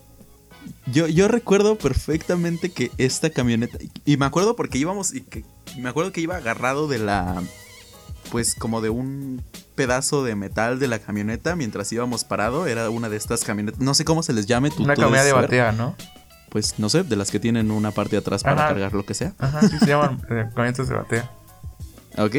Yo, 0.86 1.06
yo 1.08 1.28
recuerdo 1.28 1.76
perfectamente 1.76 2.70
que 2.70 2.90
esta 2.98 3.30
camioneta. 3.30 3.78
Y 4.04 4.16
me 4.16 4.26
acuerdo 4.26 4.56
porque 4.56 4.78
íbamos. 4.78 5.14
Y 5.14 5.22
que, 5.22 5.44
me 5.78 5.88
acuerdo 5.88 6.12
que 6.12 6.20
iba 6.20 6.36
agarrado 6.36 6.88
de 6.88 6.98
la. 6.98 7.42
Pues 8.32 8.54
como 8.54 8.80
de 8.80 8.88
un 8.88 9.42
pedazo 9.74 10.24
de 10.24 10.34
metal 10.34 10.78
de 10.78 10.88
la 10.88 10.98
camioneta 10.98 11.54
mientras 11.54 11.92
íbamos 11.92 12.24
parado. 12.24 12.66
Era 12.66 12.88
una 12.88 13.10
de 13.10 13.18
estas 13.18 13.44
camionetas. 13.44 13.78
No 13.78 13.92
sé 13.92 14.06
cómo 14.06 14.22
se 14.22 14.32
les 14.32 14.46
llame. 14.46 14.70
Tú, 14.70 14.84
Una 14.84 14.94
tú 14.94 15.02
camioneta 15.02 15.26
de 15.26 15.32
batea, 15.34 15.72
¿no? 15.72 15.94
Pues 16.48 16.78
no 16.78 16.88
sé, 16.88 17.02
de 17.02 17.14
las 17.16 17.30
que 17.30 17.38
tienen 17.38 17.70
una 17.70 17.90
parte 17.90 18.12
de 18.12 18.20
atrás 18.20 18.42
para 18.42 18.56
Ajá. 18.56 18.68
cargar 18.68 18.94
lo 18.94 19.04
que 19.04 19.12
sea. 19.12 19.34
Ajá, 19.38 19.60
sí 19.68 19.78
se 19.78 19.84
llaman 19.86 20.22
eh, 20.30 20.46
camionetas 20.54 20.88
de 20.88 20.94
batea. 20.94 21.30
Ok. 22.16 22.36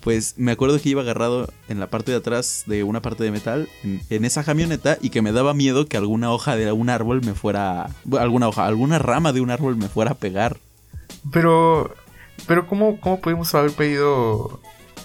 Pues 0.00 0.38
me 0.38 0.52
acuerdo 0.52 0.80
que 0.80 0.88
iba 0.88 1.02
agarrado 1.02 1.52
en 1.68 1.80
la 1.80 1.88
parte 1.88 2.12
de 2.12 2.16
atrás 2.16 2.62
de 2.66 2.82
una 2.82 3.02
parte 3.02 3.22
de 3.22 3.30
metal 3.30 3.68
en, 3.84 4.00
en 4.08 4.24
esa 4.24 4.42
camioneta 4.42 4.96
y 5.02 5.10
que 5.10 5.20
me 5.20 5.32
daba 5.32 5.52
miedo 5.52 5.86
que 5.86 5.98
alguna 5.98 6.32
hoja 6.32 6.56
de 6.56 6.72
un 6.72 6.88
árbol 6.88 7.20
me 7.22 7.34
fuera. 7.34 7.90
Alguna 8.18 8.48
hoja, 8.48 8.66
alguna 8.66 8.98
rama 8.98 9.34
de 9.34 9.42
un 9.42 9.50
árbol 9.50 9.76
me 9.76 9.88
fuera 9.88 10.12
a 10.12 10.14
pegar. 10.14 10.56
Pero, 11.30 11.94
pero 12.46 12.66
¿cómo, 12.66 12.98
cómo 13.00 13.20
pudimos 13.20 13.54
haber 13.54 13.72
pedido 13.72 14.60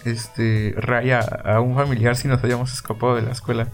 este 0.05 0.73
raya 0.77 1.19
a 1.19 1.59
un 1.61 1.75
familiar 1.75 2.15
si 2.15 2.27
nos 2.27 2.43
habíamos 2.43 2.73
escapado 2.73 3.15
de 3.15 3.21
la 3.21 3.31
escuela? 3.31 3.67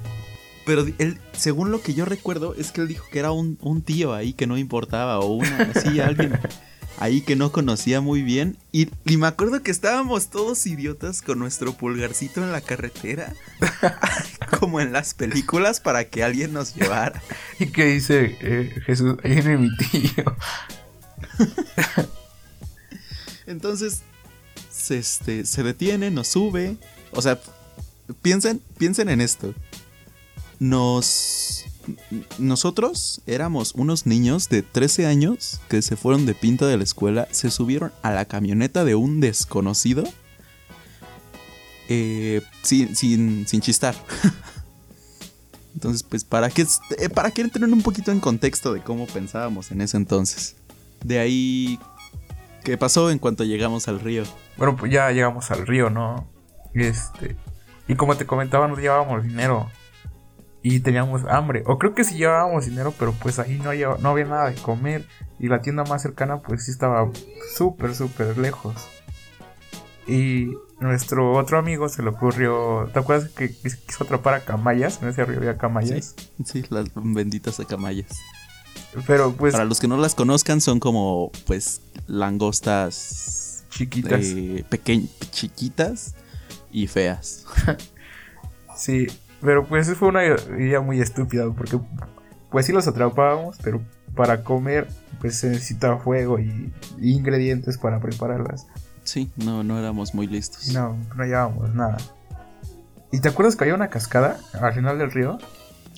Pero 0.66 0.86
él, 0.98 1.20
según 1.32 1.72
lo 1.72 1.82
que 1.82 1.94
yo 1.94 2.04
recuerdo, 2.06 2.54
es 2.56 2.72
que 2.72 2.82
él 2.82 2.88
dijo 2.90 3.06
que 3.12 3.20
era 3.20 3.32
un, 3.32 3.58
un 3.62 3.82
tío 3.82 4.14
ahí 4.14 4.34
que 4.34 4.48
no 4.48 4.58
importaba, 4.58 5.20
o 5.20 5.28
una, 5.36 5.72
así, 5.74 6.00
alguien 6.02 6.38
ahí 7.00 7.22
que 7.22 7.36
no 7.36 7.52
conocía 7.52 8.02
muy 8.02 8.22
bien. 8.22 8.58
Y, 8.72 8.90
y 9.06 9.18
me 9.18 9.28
acuerdo 9.28 9.62
que 9.64 9.72
estábamos 9.72 10.30
todos 10.30 10.66
idiotas 10.66 11.22
con 11.22 11.40
nuestro 11.40 11.74
pulgarcito 11.74 12.44
en 12.44 12.52
la 12.52 12.62
carretera, 12.62 13.34
como 14.60 14.82
en 14.82 14.92
las 14.92 15.14
películas, 15.14 15.80
para 15.80 16.06
que 16.06 16.24
alguien 16.24 16.54
nos 16.54 16.76
llevara. 16.76 17.22
Y 17.60 17.68
que 17.68 17.86
dice 17.86 18.38
eh, 18.42 18.82
Jesús, 18.86 19.18
ahí 19.24 19.34
viene 19.34 19.58
mi 19.58 19.76
tío. 19.78 20.36
Entonces, 23.48 24.04
se, 24.88 24.98
este, 24.98 25.46
se 25.46 25.64
detiene, 25.64 26.12
nos 26.12 26.28
sube. 26.28 26.78
O 27.12 27.22
sea, 27.22 27.40
piensen, 28.22 28.62
piensen 28.78 29.10
en 29.10 29.22
esto. 29.22 29.54
Nos. 30.60 31.66
Nosotros 32.38 33.22
éramos 33.28 33.74
unos 33.74 34.06
niños 34.06 34.50
de 34.50 34.62
13 34.62 35.06
años 35.06 35.62
que 35.70 35.82
se 35.82 35.96
fueron 35.96 36.26
de 36.26 36.34
pinta 36.34 36.68
de 36.68 36.76
la 36.76 36.84
escuela, 36.84 37.30
se 37.32 37.50
subieron 37.50 37.94
a 38.02 38.12
la 38.12 38.26
camioneta 38.26 38.84
de 38.84 38.96
un 38.96 39.22
desconocido 39.22 40.04
eh, 41.88 42.42
sin, 42.62 42.96
sin, 42.96 43.48
sin 43.48 43.62
chistar. 43.62 43.96
Entonces, 45.74 46.04
pues, 46.04 46.24
para 46.24 46.50
que, 46.50 46.66
eh, 46.98 47.10
para 47.10 47.32
que 47.32 47.42
entren 47.42 47.72
un 47.72 47.82
poquito 47.82 48.12
en 48.12 48.20
contexto 48.20 48.74
de 48.74 48.82
cómo 48.82 49.06
pensábamos 49.06 49.72
en 49.72 49.82
ese 49.82 49.98
entonces. 49.98 50.56
De 51.04 51.20
ahí, 51.20 51.80
¿qué 52.68 52.78
pasó 52.78 53.10
en 53.12 53.18
cuanto 53.18 53.46
llegamos 53.46 53.88
al 53.88 54.02
río? 54.02 54.24
Bueno, 54.58 54.76
pues 54.76 54.92
ya 54.92 55.10
llegamos 55.12 55.50
al 55.52 55.66
río, 55.66 55.90
¿no? 55.90 56.30
Este. 56.74 57.38
Y 57.88 57.96
como 57.96 58.18
te 58.18 58.26
comentaba, 58.26 58.68
no 58.68 58.76
llevábamos 58.76 59.24
dinero. 59.24 59.72
Y 60.62 60.82
teníamos 60.82 61.24
hambre. 61.30 61.64
O 61.66 61.78
creo 61.78 61.96
que 61.96 62.04
sí 62.04 62.18
llevábamos 62.18 62.66
dinero, 62.66 62.94
pero 63.00 63.14
pues 63.14 63.40
ahí 63.40 63.58
no, 63.64 63.74
lleva- 63.74 63.98
no 64.02 64.10
había 64.10 64.26
nada 64.26 64.50
de 64.50 64.56
comer. 64.62 65.06
Y 65.40 65.48
la 65.48 65.62
tienda 65.62 65.86
más 65.86 66.02
cercana, 66.02 66.42
pues 66.42 66.66
sí 66.66 66.72
estaba 66.72 67.10
súper, 67.56 67.96
súper 67.96 68.38
lejos. 68.38 68.76
Y 70.06 70.52
nuestro 70.82 71.38
otro 71.38 71.58
amigo 71.60 71.88
se 71.88 72.04
le 72.04 72.10
ocurrió. 72.10 72.90
¿Te 72.92 73.00
acuerdas 73.00 73.30
que 73.30 73.50
quis- 73.50 73.78
quiso 73.86 74.04
atrapar 74.04 74.34
a 74.34 74.40
camayas? 74.42 75.02
En 75.02 75.08
ese 75.08 75.24
río 75.24 75.38
había 75.38 75.58
camayas. 75.58 76.16
Sí, 76.44 76.66
las 76.70 76.90
benditas 76.96 77.62
acamayas. 77.62 78.08
Pero 79.06 79.34
pues 79.34 79.52
Para 79.54 79.66
los 79.66 79.80
que 79.80 79.88
no 79.88 79.98
las 79.98 80.16
conozcan, 80.16 80.62
son 80.62 80.80
como, 80.80 81.32
pues, 81.46 81.82
langostas 82.08 83.66
chiquitas. 83.70 84.22
eh, 84.24 84.66
chiquitas 85.32 86.16
y 86.72 86.88
feas. 86.88 87.46
Sí, 88.76 89.08
pero 89.42 89.66
pues 89.66 89.92
fue 89.96 90.08
una 90.10 90.24
idea 90.24 90.82
muy 90.82 91.02
estúpida 91.02 91.50
porque 91.52 91.80
pues 92.52 92.68
sí 92.68 92.72
los 92.72 92.88
atrapábamos, 92.88 93.58
pero 93.64 93.82
para 94.16 94.44
comer 94.44 94.88
pues 95.20 95.38
se 95.40 95.50
necesitaba 95.50 95.98
fuego 95.98 96.38
y, 96.38 96.72
y 97.00 97.14
ingredientes 97.14 97.80
para 97.80 98.00
prepararlas. 98.00 98.68
Sí, 99.04 99.32
no, 99.36 99.64
no 99.64 99.80
éramos 99.80 100.14
muy 100.14 100.28
listos. 100.28 100.68
No, 100.74 100.96
no 101.16 101.24
llevábamos 101.24 101.74
nada. 101.74 101.98
¿Y 103.12 103.20
te 103.20 103.30
acuerdas 103.30 103.56
que 103.56 103.64
había 103.64 103.74
una 103.74 103.90
cascada 103.90 104.40
al 104.62 104.74
final 104.76 105.00
del 105.00 105.10
río? 105.12 105.40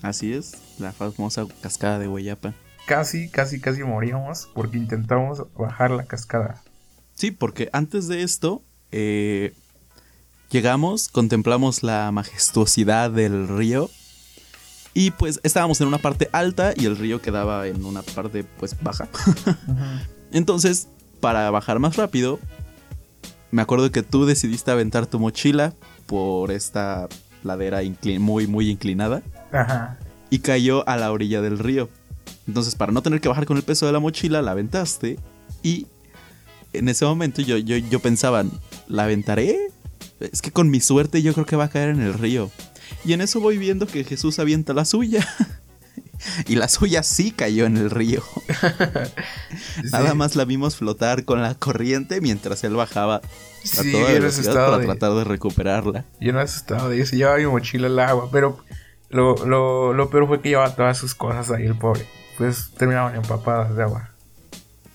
Así 0.02 0.32
es, 0.32 0.54
la 0.80 0.94
famosa 0.94 1.46
cascada 1.62 2.00
de 2.00 2.08
Hueyapa. 2.08 2.54
Casi, 2.90 3.30
casi, 3.30 3.62
casi 3.62 3.84
moríamos 3.84 4.50
porque 4.56 4.80
intentamos 4.80 5.44
bajar 5.56 5.92
la 5.92 6.06
cascada. 6.06 6.60
Sí, 7.14 7.30
porque 7.30 7.70
antes 7.72 8.08
de 8.08 8.24
esto, 8.24 8.64
eh, 8.92 9.54
llegamos, 10.50 11.08
contemplamos 11.08 11.84
la 11.84 12.12
majestuosidad 12.12 13.12
del 13.12 13.48
río. 13.48 13.92
Y 14.96 15.12
pues 15.12 15.40
estábamos 15.44 15.80
en 15.82 15.88
una 15.88 16.00
parte 16.00 16.30
alta 16.32 16.74
y 16.76 16.88
el 16.88 16.98
río 16.98 17.22
quedaba 17.22 17.68
en 17.68 17.86
una 17.86 18.02
parte 18.02 18.44
pues 18.44 18.76
baja. 18.82 19.08
Entonces, 20.32 20.88
para 21.20 21.52
bajar 21.52 21.78
más 21.78 21.96
rápido, 21.96 22.40
me 23.52 23.62
acuerdo 23.62 23.92
que 23.92 24.02
tú 24.02 24.26
decidiste 24.26 24.72
aventar 24.72 25.06
tu 25.06 25.20
mochila 25.20 25.76
por 26.08 26.50
esta 26.50 27.08
ladera 27.44 27.82
muy, 28.18 28.48
muy 28.48 28.72
inclinada 28.72 29.22
Ajá. 29.52 30.00
y 30.32 30.40
cayó 30.40 30.90
a 30.90 30.98
la 30.98 31.12
orilla 31.12 31.42
del 31.42 31.60
río. 31.60 31.88
Entonces, 32.50 32.74
para 32.74 32.92
no 32.92 33.04
tener 33.04 33.22
que 33.22 33.30
bajar 33.30 33.46
con 33.46 33.58
el 33.58 33.64
peso 33.64 33.86
de 33.86 33.92
la 33.92 34.00
mochila, 34.00 34.42
la 34.42 34.52
aventaste 34.52 35.20
y 35.62 35.86
en 36.74 36.90
ese 36.90 37.06
momento 37.06 37.44
yo, 37.44 37.58
yo, 37.58 37.78
yo 37.78 38.00
pensaba, 38.00 38.44
¿la 38.88 39.04
aventaré? 39.04 39.56
Es 40.20 40.42
que 40.42 40.52
con 40.52 40.70
mi 40.72 40.80
suerte 40.82 41.22
yo 41.22 41.34
creo 41.34 41.46
que 41.46 41.56
va 41.56 41.66
a 41.66 41.70
caer 41.70 41.90
en 41.90 42.02
el 42.02 42.14
río. 42.16 42.50
Y 43.06 43.14
en 43.14 43.22
eso 43.22 43.40
voy 43.40 43.60
viendo 43.60 43.86
que 43.86 44.04
Jesús 44.04 44.40
avienta 44.40 44.74
la 44.74 44.84
suya. 44.86 45.28
y 46.48 46.56
la 46.56 46.68
suya 46.68 47.04
sí 47.04 47.30
cayó 47.32 47.66
en 47.68 47.78
el 47.78 47.92
río. 47.92 48.24
Nada 49.92 50.14
más 50.16 50.36
la 50.36 50.46
vimos 50.46 50.76
flotar 50.76 51.26
con 51.26 51.42
la 51.42 51.54
corriente 51.56 52.22
mientras 52.22 52.64
él 52.64 52.74
bajaba 52.74 53.18
a 53.18 53.22
Sí, 53.64 53.92
toda 53.92 54.12
velocidad 54.12 54.54
para 54.54 54.78
de- 54.80 54.86
tratar 54.86 55.14
de 55.14 55.24
recuperarla. 55.24 56.06
Yo 56.20 56.34
no 56.34 56.40
asustado 56.40 56.90
de 56.90 57.00
eso, 57.02 57.16
llevaba 57.16 57.38
mi 57.38 57.46
mochila 57.46 57.88
al 57.88 58.00
agua, 58.00 58.30
pero 58.32 58.58
lo, 59.10 59.36
lo, 59.46 59.94
lo 59.94 60.10
peor 60.10 60.28
fue 60.28 60.42
que 60.42 60.50
llevaba 60.50 60.76
todas 60.76 60.98
sus 60.98 61.14
cosas 61.16 61.52
ahí, 61.52 61.66
el 61.66 61.76
pobre. 61.78 62.08
Pues 62.40 62.72
terminaban 62.72 63.16
empapadas 63.16 63.76
de 63.76 63.84
agua. 63.84 64.10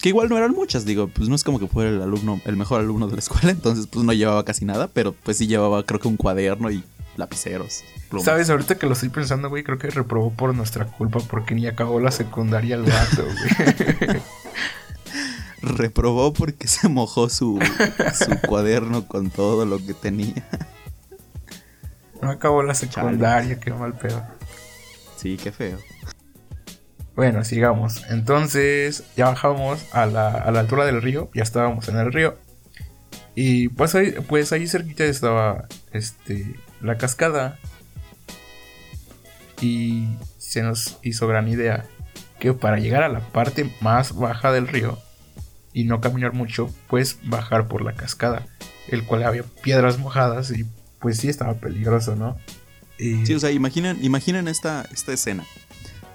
Que 0.01 0.09
igual 0.09 0.29
no 0.29 0.37
eran 0.37 0.51
muchas, 0.53 0.85
digo, 0.85 1.09
pues 1.09 1.29
no 1.29 1.35
es 1.35 1.45
como 1.45 1.59
que 1.61 1.67
fuera 1.67 1.91
el 1.91 2.03
alumno, 2.03 2.41
el 2.45 2.57
mejor 2.57 2.81
alumno 2.81 3.07
de 3.07 3.13
la 3.13 3.21
escuela, 3.21 3.51
entonces 3.53 3.87
pues 3.87 4.05
no 4.05 4.13
llevaba 4.13 4.45
casi 4.45 4.65
nada, 4.65 4.89
pero 4.89 5.13
pues 5.13 5.37
sí 5.39 5.47
llevaba 5.47 5.85
creo 5.85 6.01
que 6.01 6.09
un 6.09 6.17
cuaderno 6.17 6.71
y 6.71 6.83
lapiceros. 7.17 7.85
plumas. 8.09 8.25
¿Sabes? 8.25 8.51
Ahorita 8.51 8.75
que 8.77 8.87
lo 8.87 8.95
estoy 8.95 9.11
pensando, 9.11 9.49
güey, 9.49 9.63
creo 9.63 9.79
que 9.79 9.89
reprobó 9.91 10.33
por 10.33 10.55
nuestra 10.55 10.87
culpa 10.87 11.21
porque 11.21 11.55
ni 11.55 11.67
acabó 11.67 12.01
la 12.01 12.11
secundaria 12.11 12.75
el 12.75 12.83
vato, 12.83 13.25
güey. 13.25 14.21
Reprobó 15.63 16.33
porque 16.33 16.67
se 16.67 16.89
mojó 16.89 17.29
su, 17.31 17.59
su 18.15 18.49
cuaderno 18.49 19.07
con 19.07 19.31
todo 19.31 19.65
lo 19.65 19.79
que 19.79 19.95
tenía. 19.95 20.47
No 22.21 22.31
acabó 22.31 22.63
la 22.63 22.75
secundaria, 22.75 23.61
qué 23.61 23.71
mal 23.71 23.95
pedo. 23.95 24.23
Sí, 25.17 25.39
qué 25.43 25.53
feo. 25.53 25.79
Bueno, 27.17 27.45
sigamos. 27.45 28.05
Entonces, 28.11 29.05
ya 29.17 29.27
bajamos 29.27 29.85
a 29.93 30.07
la, 30.07 30.29
a 30.29 30.51
la 30.51 30.61
altura 30.61 30.85
del 30.85 31.01
río, 31.01 31.31
ya 31.35 31.43
estábamos 31.43 31.89
en 31.89 31.97
el 31.99 32.13
río. 32.13 32.37
Y 33.35 33.69
pues 33.69 33.95
ahí, 33.95 34.13
pues 34.29 34.53
ahí 34.53 34.67
cerquita 34.67 35.05
estaba 35.05 35.67
este, 35.93 36.57
la 36.81 36.99
cascada. 36.99 37.59
Y 39.61 40.09
se 40.39 40.63
nos 40.63 40.99
hizo 41.03 41.27
gran 41.27 41.49
idea 41.49 41.85
que 42.39 42.53
para 42.53 42.79
llegar 42.79 43.03
a 43.03 43.09
la 43.09 43.21
parte 43.21 43.73
más 43.81 44.15
baja 44.15 44.53
del 44.53 44.69
río 44.69 44.99
y 45.73 45.85
no 45.85 46.01
caminar 46.01 46.33
mucho, 46.33 46.73
pues 46.89 47.19
bajar 47.25 47.67
por 47.69 47.83
la 47.83 47.95
cascada. 47.95 48.47
el 48.89 49.05
cual 49.05 49.25
había 49.25 49.43
piedras 49.63 49.99
mojadas 49.99 50.51
y 50.51 50.67
pues 51.01 51.19
sí 51.19 51.29
estaba 51.29 51.55
peligroso, 51.55 52.17
¿no? 52.17 52.37
Y... 52.99 53.25
Sí, 53.27 53.35
o 53.35 53.41
sea, 53.41 53.51
imaginen, 53.51 53.99
imaginen 54.05 54.47
esta, 54.47 54.87
esta 54.93 55.13
escena. 55.13 55.45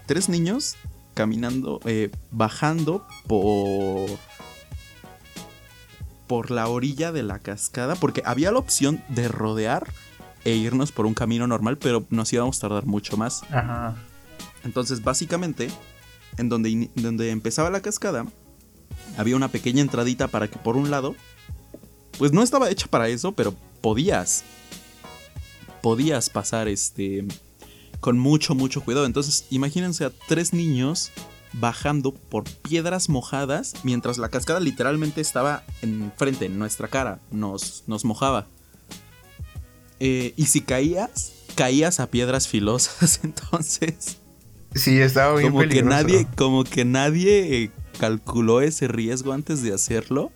Tres 0.06 0.29
niños 0.29 0.77
caminando, 1.20 1.82
eh, 1.84 2.12
bajando 2.32 3.06
por 3.28 4.10
por 6.28 6.50
la 6.50 6.70
orilla 6.70 7.12
de 7.12 7.24
la 7.24 7.40
cascada, 7.40 7.96
porque 7.96 8.22
había 8.24 8.54
la 8.54 8.60
opción 8.60 9.04
de 9.10 9.28
rodear 9.28 9.86
e 10.46 10.52
irnos 10.52 10.94
por 10.94 11.06
un 11.06 11.14
camino 11.14 11.46
normal, 11.46 11.78
pero 11.78 12.06
nos 12.10 12.32
íbamos 12.32 12.58
a 12.58 12.62
tardar 12.62 12.86
mucho 12.86 13.18
más. 13.18 13.44
Ajá. 13.52 13.98
Entonces, 14.64 15.04
básicamente, 15.04 15.70
en 16.38 16.48
donde, 16.48 16.90
donde 16.96 17.32
empezaba 17.32 17.70
la 17.70 17.82
cascada, 17.82 18.26
había 19.18 19.36
una 19.36 19.50
pequeña 19.50 19.82
entradita 19.82 20.30
para 20.30 20.48
que 20.48 20.58
por 20.58 20.78
un 20.78 20.90
lado, 20.90 21.18
pues 22.18 22.32
no 22.32 22.44
estaba 22.44 22.70
hecha 22.70 22.88
para 22.88 23.10
eso, 23.10 23.34
pero 23.34 23.54
podías, 23.82 24.46
podías 25.82 26.30
pasar 26.30 26.70
este, 26.70 27.26
con 28.00 28.18
mucho, 28.18 28.56
mucho 28.56 28.82
cuidado. 28.82 29.06
Entonces, 29.06 29.46
imagínense 29.50 30.06
a 30.06 30.12
tres 30.27 30.53
niños 30.53 31.12
bajando 31.53 32.13
por 32.13 32.44
piedras 32.44 33.10
mojadas 33.10 33.74
mientras 33.84 34.18
la 34.18 34.29
cascada 34.29 34.60
literalmente 34.60 35.22
estaba 35.22 35.63
enfrente, 35.82 36.46
en 36.46 36.60
nuestra 36.60 36.88
cara, 36.88 37.20
nos, 37.32 37.84
nos 37.88 38.06
mojaba. 38.06 38.48
Eh, 40.00 40.34
y 40.38 40.46
si 40.46 40.62
caías, 40.62 41.34
caías 41.56 42.00
a 42.00 42.08
piedras 42.08 42.48
filosas, 42.48 43.20
entonces... 43.24 44.18
Sí, 44.75 45.00
estaba 45.00 45.36
bien 45.36 45.51
como 45.51 45.68
que 45.68 45.82
nadie 45.82 46.27
Como 46.36 46.63
que 46.63 46.86
nadie 46.86 47.72
calculó 48.00 48.62
ese 48.62 48.88
riesgo 48.88 49.34
antes 49.34 49.63
de 49.63 49.74
hacerlo. 49.74 50.32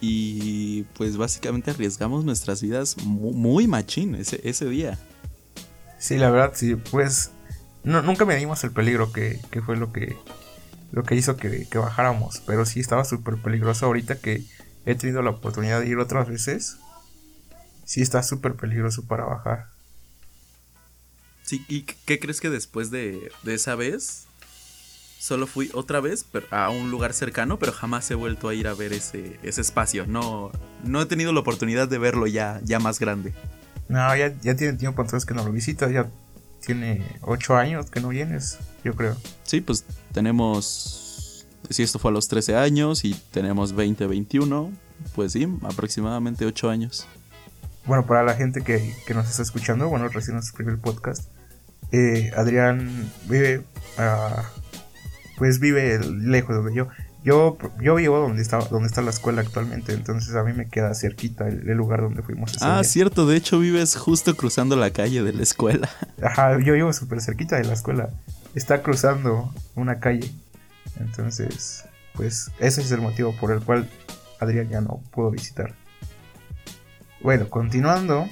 Y 0.00 0.84
pues 0.94 1.18
básicamente 1.18 1.70
arriesgamos 1.70 2.24
nuestras 2.24 2.62
vidas 2.62 2.96
muy, 3.04 3.66
machín 3.66 4.14
ese, 4.14 4.40
ese 4.44 4.64
día. 4.66 4.98
Sí, 5.98 6.16
la 6.16 6.30
verdad, 6.30 6.52
sí, 6.54 6.76
pues 6.76 7.32
no, 7.82 8.02
nunca 8.02 8.24
medimos 8.24 8.62
el 8.64 8.70
peligro 8.70 9.12
que, 9.12 9.40
fue 9.64 9.76
lo 9.76 9.92
que, 9.92 10.16
lo 10.92 11.02
que 11.02 11.16
hizo 11.16 11.36
que, 11.36 11.66
bajáramos. 11.74 12.42
Pero 12.46 12.64
sí 12.64 12.80
estaba 12.80 13.04
súper 13.04 13.36
peligroso 13.36 13.86
ahorita 13.86 14.20
que 14.20 14.44
he 14.86 14.94
tenido 14.94 15.22
la 15.22 15.30
oportunidad 15.30 15.80
de 15.80 15.88
ir 15.88 15.98
otras 15.98 16.28
veces. 16.28 16.76
Sí 17.84 18.02
está 18.02 18.22
súper 18.22 18.54
peligroso 18.54 19.06
para 19.06 19.24
bajar. 19.24 19.66
Sí, 21.42 21.64
¿y 21.68 21.82
qué 21.82 22.20
crees 22.20 22.40
que 22.40 22.50
después 22.50 22.90
de, 22.90 23.32
esa 23.46 23.74
vez? 23.74 24.26
Solo 25.18 25.46
fui 25.46 25.70
otra 25.74 26.00
vez 26.00 26.26
a 26.50 26.70
un 26.70 26.90
lugar 26.92 27.12
cercano, 27.12 27.58
pero 27.58 27.72
jamás 27.72 28.08
he 28.10 28.14
vuelto 28.14 28.48
a 28.48 28.54
ir 28.54 28.68
a 28.68 28.74
ver 28.74 28.92
ese, 28.92 29.40
ese 29.42 29.62
espacio. 29.62 30.06
No, 30.06 30.52
no 30.84 31.02
he 31.02 31.06
tenido 31.06 31.32
la 31.32 31.40
oportunidad 31.40 31.88
de 31.88 31.98
verlo 31.98 32.26
ya, 32.26 32.60
ya 32.62 32.78
más 32.78 33.00
grande. 33.00 33.34
No, 33.88 34.14
ya, 34.16 34.34
ya 34.42 34.54
tiene 34.54 34.74
tiempo 34.74 35.02
entonces 35.02 35.26
que 35.26 35.34
no 35.34 35.44
lo 35.44 35.52
visito. 35.52 35.88
Ya 35.90 36.08
tiene 36.64 37.02
8 37.22 37.56
años 37.56 37.90
que 37.90 38.00
no 38.00 38.08
vienes, 38.08 38.58
yo 38.84 38.94
creo. 38.94 39.16
Sí, 39.44 39.60
pues 39.60 39.84
tenemos, 40.12 41.46
si 41.70 41.82
esto 41.82 41.98
fue 41.98 42.10
a 42.10 42.14
los 42.14 42.28
13 42.28 42.56
años 42.56 43.04
y 43.04 43.14
tenemos 43.32 43.74
20, 43.74 44.06
21, 44.06 44.70
pues 45.14 45.32
sí, 45.32 45.48
aproximadamente 45.62 46.44
8 46.44 46.70
años. 46.70 47.06
Bueno, 47.86 48.04
para 48.04 48.22
la 48.22 48.34
gente 48.34 48.62
que, 48.62 48.94
nos 49.14 49.30
está 49.30 49.42
escuchando, 49.42 49.88
bueno, 49.88 50.08
recién 50.08 50.36
nos 50.36 50.46
escribió 50.46 50.74
el 50.74 50.78
podcast, 50.78 51.24
eh, 51.90 52.30
Adrián 52.36 53.10
vive, 53.28 53.60
uh, 53.98 54.42
pues 55.38 55.58
vive 55.58 55.98
lejos 56.00 56.66
de 56.66 56.74
yo. 56.74 56.88
Yo, 57.24 57.58
yo 57.80 57.96
vivo 57.96 58.18
donde 58.18 58.42
está, 58.42 58.58
donde 58.58 58.86
está 58.86 59.02
la 59.02 59.10
escuela 59.10 59.42
actualmente, 59.42 59.92
entonces 59.92 60.34
a 60.36 60.44
mí 60.44 60.52
me 60.52 60.68
queda 60.68 60.94
cerquita 60.94 61.48
el, 61.48 61.66
lugar 61.76 62.00
donde 62.00 62.22
fuimos. 62.22 62.56
ah, 62.62 62.82
cierto, 62.84 63.26
de 63.26 63.36
hecho 63.36 63.58
vives 63.58 63.96
justo 63.96 64.36
cruzando 64.36 64.76
la 64.76 64.90
calle 64.90 65.22
de 65.22 65.32
la 65.32 65.42
escuela. 65.42 65.90
Ajá, 66.22 66.58
yo 66.60 66.74
vivo 66.74 66.92
súper 66.92 67.20
cerquita 67.20 67.56
de 67.56 67.64
la 67.64 67.74
escuela. 67.74 68.10
Está 68.54 68.82
cruzando 68.82 69.52
una 69.74 69.98
calle. 69.98 70.32
Entonces, 71.00 71.84
pues 72.14 72.50
ese 72.60 72.80
es 72.80 72.90
el 72.92 73.00
motivo 73.00 73.34
por 73.36 73.52
el 73.52 73.60
cual 73.60 73.88
Adrián 74.40 74.68
ya 74.68 74.80
no 74.80 75.00
pudo 75.10 75.30
visitar. 75.30 75.74
Bueno, 77.20 77.50
continuando, 77.50 78.28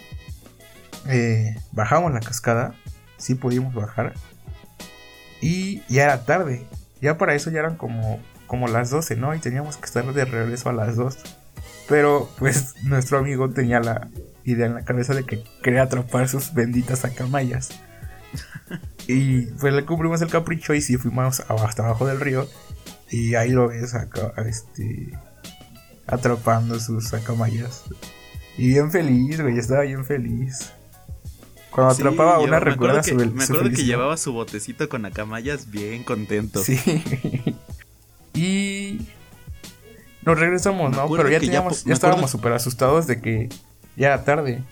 eh, 1.09 1.57
bajamos 1.73 2.13
la 2.13 2.21
cascada, 2.21 2.75
sí 3.17 3.35
pudimos 3.35 3.75
bajar. 3.75 4.15
Y 5.41 5.83
ya 5.93 6.05
era 6.05 6.25
tarde. 6.25 6.67
Ya 7.01 7.19
para 7.19 7.35
eso 7.35 7.51
ya 7.51 7.61
eran 7.61 7.77
como 7.77 8.21
como 8.47 8.69
las 8.69 8.91
12, 8.91 9.17
¿no? 9.17 9.35
Y 9.35 9.39
teníamos 9.39 9.77
que 9.77 9.87
estar 9.87 10.13
de 10.13 10.25
regreso 10.25 10.69
a 10.69 10.73
las 10.73 10.97
2. 10.97 11.19
Pero 11.89 12.29
pues 12.39 12.75
nuestro 12.83 13.19
amigo 13.19 13.51
tenía 13.51 13.81
la 13.81 14.09
idea 14.45 14.67
en 14.67 14.75
la 14.75 14.85
cabeza 14.85 15.15
de 15.15 15.25
que 15.25 15.45
quería 15.63 15.83
atrapar 15.83 16.29
sus 16.29 16.55
benditas 16.55 17.05
acamayas. 17.05 17.71
Y 19.09 19.43
pues 19.61 19.73
le 19.73 19.85
cumplimos 19.85 20.21
el 20.21 20.31
capricho 20.31 20.75
y 20.75 20.81
sí 20.81 20.97
fuimos 20.97 21.41
hasta 21.49 21.85
abajo 21.85 22.07
del 22.07 22.19
río. 22.19 22.49
Y 23.09 23.37
ahí 23.37 23.51
lo 23.51 23.69
ves 23.69 23.95
acá, 23.95 24.33
este, 24.45 25.13
atrapando 26.09 26.81
sus 26.81 27.15
acamayas. 27.15 27.85
Y 28.59 28.69
bien 28.69 28.91
feliz, 28.91 29.41
güey, 29.41 29.59
estaba 29.59 29.83
bien 29.83 30.05
feliz. 30.05 30.73
Cuando 31.71 31.93
atrapaba 31.93 32.41
una, 32.41 32.59
recuerda 32.59 33.03
su 33.03 33.15
Me 33.15 33.45
acuerdo 33.45 33.71
que 33.71 33.85
llevaba 33.85 34.17
su 34.17 34.33
botecito 34.33 34.89
con 34.89 35.05
acamayas 35.05 35.71
bien 35.71 36.05
contento. 36.05 36.65
Sí. 36.65 36.81
Y 38.37 39.01
nos 40.23 40.39
regresamos, 40.39 40.95
¿no? 40.95 41.09
Pero 41.09 41.29
ya, 41.31 41.41
teníamos, 41.41 41.85
ya, 41.85 41.95
estábamos 41.95 42.31
súper 42.31 42.53
asustados 42.53 43.07
de 43.07 43.21
que 43.21 43.49
ya 43.97 44.09
era 44.09 44.25
tarde. 44.25 44.63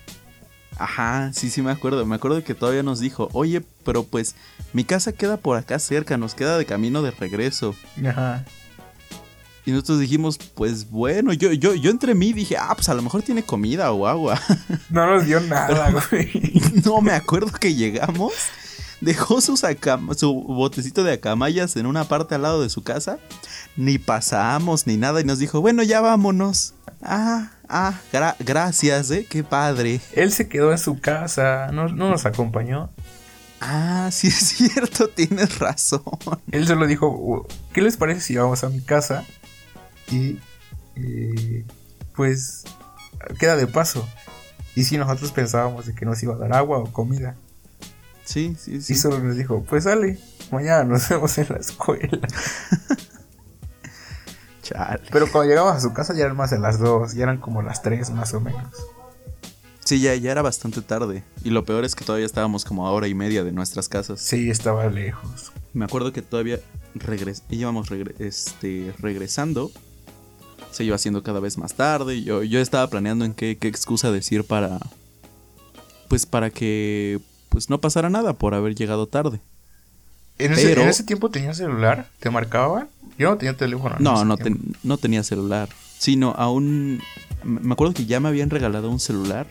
Ajá, 0.76 1.30
sí, 1.32 1.48
sí 1.48 1.62
me 1.62 1.70
acuerdo. 1.70 2.04
Me 2.04 2.16
acuerdo 2.16 2.42
que 2.44 2.54
todavía 2.54 2.82
nos 2.82 3.00
dijo, 3.00 3.28
oye, 3.32 3.62
pero 3.84 4.02
pues 4.02 4.34
mi 4.72 4.84
casa 4.84 5.12
queda 5.12 5.36
por 5.38 5.56
acá 5.56 5.78
cerca, 5.78 6.18
nos 6.18 6.34
queda 6.34 6.58
de 6.58 6.66
camino 6.66 7.00
de 7.00 7.12
regreso. 7.12 7.74
Ajá. 8.06 8.44
Y 9.64 9.70
nosotros 9.70 10.00
dijimos, 10.00 10.36
pues 10.36 10.90
bueno, 10.90 11.32
yo, 11.32 11.52
yo, 11.52 11.74
yo 11.74 11.90
entre 11.90 12.14
mí 12.14 12.34
dije, 12.34 12.56
ah, 12.58 12.74
pues 12.74 12.90
a 12.90 12.94
lo 12.94 13.00
mejor 13.00 13.22
tiene 13.22 13.42
comida 13.42 13.90
o 13.92 14.06
agua. 14.06 14.38
No 14.90 15.06
nos 15.06 15.24
dio 15.24 15.40
nada, 15.40 15.90
güey. 15.90 16.30
No 16.84 17.00
me 17.00 17.12
acuerdo 17.12 17.50
que 17.50 17.74
llegamos 17.74 18.34
dejó 19.04 19.40
su 19.40 19.54
botecito 20.46 21.04
de 21.04 21.12
acamayas 21.12 21.76
en 21.76 21.86
una 21.86 22.04
parte 22.04 22.34
al 22.34 22.42
lado 22.42 22.62
de 22.62 22.70
su 22.70 22.82
casa. 22.82 23.18
Ni 23.76 23.98
pasamos 23.98 24.86
ni 24.86 24.96
nada 24.96 25.20
y 25.20 25.24
nos 25.24 25.38
dijo, 25.38 25.60
bueno, 25.60 25.82
ya 25.82 26.00
vámonos. 26.00 26.74
Ah, 27.02 27.50
ah, 27.68 28.00
gracias, 28.38 29.10
eh, 29.10 29.26
qué 29.28 29.42
padre. 29.42 30.00
Él 30.12 30.32
se 30.32 30.48
quedó 30.48 30.72
en 30.72 30.78
su 30.78 31.00
casa, 31.00 31.70
no, 31.72 31.88
nos 31.88 32.24
acompañó. 32.24 32.90
Ah, 33.60 34.08
sí 34.12 34.28
es 34.28 34.34
cierto, 34.34 35.08
tienes 35.14 35.58
razón. 35.58 36.02
Él 36.50 36.66
solo 36.66 36.86
dijo, 36.86 37.46
¿qué 37.72 37.82
les 37.82 37.96
parece 37.96 38.20
si 38.20 38.36
vamos 38.36 38.62
a 38.64 38.68
mi 38.68 38.80
casa? 38.80 39.24
Y 40.10 40.38
eh, 40.96 41.64
pues 42.14 42.64
queda 43.38 43.56
de 43.56 43.66
paso. 43.66 44.06
Y 44.76 44.84
si 44.84 44.96
nosotros 44.98 45.32
pensábamos 45.32 45.86
de 45.86 45.94
que 45.94 46.04
nos 46.04 46.22
iba 46.22 46.34
a 46.34 46.38
dar 46.38 46.54
agua 46.54 46.78
o 46.78 46.92
comida. 46.92 47.36
Sí, 48.24 48.56
sí, 48.58 48.80
sí. 48.80 48.94
Y 48.94 48.96
solo 48.96 49.18
nos 49.18 49.36
dijo, 49.36 49.62
pues 49.68 49.84
sale, 49.84 50.18
mañana 50.50 50.84
nos 50.84 51.08
vemos 51.10 51.36
en 51.38 51.46
la 51.50 51.56
escuela. 51.56 52.18
Chale. 54.64 55.02
Pero 55.12 55.30
cuando 55.30 55.50
llegamos 55.50 55.76
a 55.76 55.80
su 55.80 55.92
casa 55.92 56.14
ya 56.14 56.24
eran 56.24 56.36
más 56.36 56.50
de 56.50 56.58
las 56.58 56.78
dos, 56.78 57.14
ya 57.14 57.24
eran 57.24 57.38
como 57.38 57.62
las 57.62 57.82
tres 57.82 58.10
más 58.10 58.32
o 58.34 58.40
menos. 58.40 58.72
Sí, 59.84 60.00
ya, 60.00 60.14
ya 60.14 60.32
era 60.32 60.40
bastante 60.40 60.80
tarde. 60.80 61.22
Y 61.44 61.50
lo 61.50 61.64
peor 61.66 61.84
es 61.84 61.94
que 61.94 62.04
todavía 62.04 62.24
estábamos 62.24 62.64
como 62.64 62.86
a 62.86 62.90
hora 62.90 63.06
y 63.06 63.14
media 63.14 63.44
de 63.44 63.52
nuestras 63.52 63.88
casas. 63.88 64.20
Sí, 64.20 64.50
estaba 64.50 64.86
lejos. 64.88 65.52
Me 65.74 65.84
acuerdo 65.84 66.12
que 66.12 66.22
todavía 66.22 66.58
íbamos 67.50 67.88
este, 68.18 68.94
regresando. 68.98 69.70
Se 70.70 70.84
iba 70.84 70.96
haciendo 70.96 71.22
cada 71.22 71.40
vez 71.40 71.58
más 71.58 71.74
tarde. 71.74 72.22
Yo, 72.22 72.42
yo 72.42 72.60
estaba 72.60 72.88
planeando 72.88 73.26
en 73.26 73.34
qué, 73.34 73.58
qué 73.58 73.68
excusa 73.68 74.10
decir 74.10 74.44
para. 74.44 74.80
Pues 76.08 76.24
para 76.24 76.48
que 76.48 77.20
pues 77.50 77.68
no 77.70 77.80
pasara 77.80 78.08
nada 78.08 78.32
por 78.32 78.54
haber 78.54 78.74
llegado 78.74 79.06
tarde. 79.06 79.40
¿En 80.38 80.52
ese, 80.52 81.04
tiempo 81.04 81.30
tenía 81.30 81.54
celular? 81.54 82.08
¿Te 82.18 82.28
marcaban? 82.28 82.88
Yo 83.18 83.30
no 83.30 83.38
tenía 83.38 83.56
teléfono. 83.56 83.96
No, 83.98 84.24
no, 84.24 84.36
no 84.82 84.98
tenía 84.98 85.22
celular. 85.22 85.68
Sino 85.98 86.34
aún... 86.36 87.00
Me 87.42 87.72
acuerdo 87.72 87.92
que 87.94 88.06
ya 88.06 88.20
me 88.20 88.28
habían 88.28 88.48
regalado 88.48 88.90
un 88.90 88.98
celular, 88.98 89.46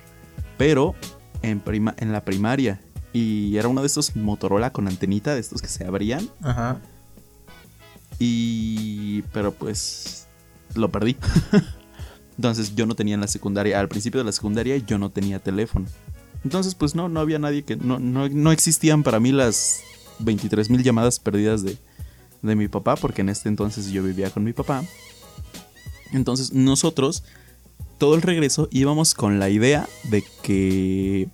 pero 0.58 0.95
en, 1.41 1.60
prima, 1.60 1.93
en 1.99 2.12
la 2.12 2.26
primaria. 2.26 2.82
Y 3.13 3.56
era 3.58 3.67
uno 3.67 3.82
de 3.82 3.88
estos 3.88 4.15
Motorola 4.15 4.73
con 4.73 4.88
antenita, 4.88 5.36
de 5.36 5.41
estos 5.41 5.62
que 5.62 5.67
se 5.67 5.86
abrían. 5.86 6.28
Ajá. 6.41 6.82
Y... 8.19 9.21
Pero 9.34 9.54
pues... 9.54 10.28
Lo 10.76 10.89
perdí. 10.89 11.17
Entonces 12.38 12.76
yo 12.76 12.86
no 12.86 12.95
tenía 12.95 13.13
en 13.13 13.21
la 13.21 13.28
secundaria. 13.28 13.80
Al 13.80 13.88
principio 13.88 14.19
de 14.19 14.26
la 14.26 14.32
secundaria 14.32 14.78
yo 14.78 14.97
no 14.97 15.12
tenía 15.12 15.39
teléfono. 15.39 15.86
Entonces, 16.43 16.76
pues 16.76 16.95
no, 16.95 17.10
no 17.10 17.19
había 17.19 17.39
nadie 17.39 17.63
que. 17.63 17.76
No, 17.76 17.99
no, 17.99 18.52
existían 18.52 19.04
para 19.04 19.19
mí 19.19 19.32
las 19.32 19.82
23 20.19 20.69
mil 20.69 20.84
llamadas 20.84 21.19
perdidas 21.19 21.63
de, 21.63 21.78
de 22.44 22.56
mi 22.56 22.68
papá, 22.68 22.96
porque 22.96 23.22
en 23.22 23.30
este 23.30 23.50
entonces 23.50 23.90
yo 23.90 24.04
vivía 24.04 24.30
con 24.30 24.44
mi 24.44 24.54
papá. 24.54 24.84
Entonces, 26.12 26.54
nosotros 26.54 27.24
todo 27.98 28.16
el 28.16 28.22
regreso 28.22 28.68
íbamos 28.72 29.14
con 29.16 29.40
la 29.40 29.50
idea 29.50 29.88
de 30.04 30.24
que 30.42 31.30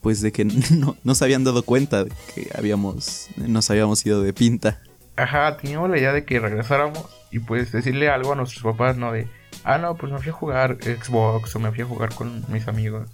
pues 0.00 0.20
de 0.20 0.32
que 0.32 0.44
no, 1.02 1.14
se 1.14 1.24
habían 1.24 1.44
dado 1.44 1.62
cuenta 1.62 2.04
de 2.04 2.12
que 2.34 2.50
habíamos 2.56 3.28
nos 3.36 3.70
habíamos 3.70 4.04
ido 4.06 4.22
de 4.22 4.32
pinta. 4.32 4.80
Ajá, 5.16 5.56
teníamos 5.56 5.90
la 5.90 5.98
idea 5.98 6.12
de 6.12 6.24
que 6.24 6.40
regresáramos 6.40 7.06
y 7.30 7.38
pues 7.38 7.72
decirle 7.72 8.10
algo 8.10 8.32
a 8.32 8.36
nuestros 8.36 8.62
papás, 8.62 8.96
¿no? 8.96 9.12
De, 9.12 9.28
ah, 9.62 9.78
no, 9.78 9.96
pues 9.96 10.12
me 10.12 10.18
fui 10.18 10.28
a 10.28 10.32
jugar 10.32 10.78
Xbox 10.82 11.54
o 11.56 11.60
me 11.60 11.70
fui 11.70 11.82
a 11.82 11.86
jugar 11.86 12.14
con 12.14 12.44
mis 12.48 12.68
amigos. 12.68 13.08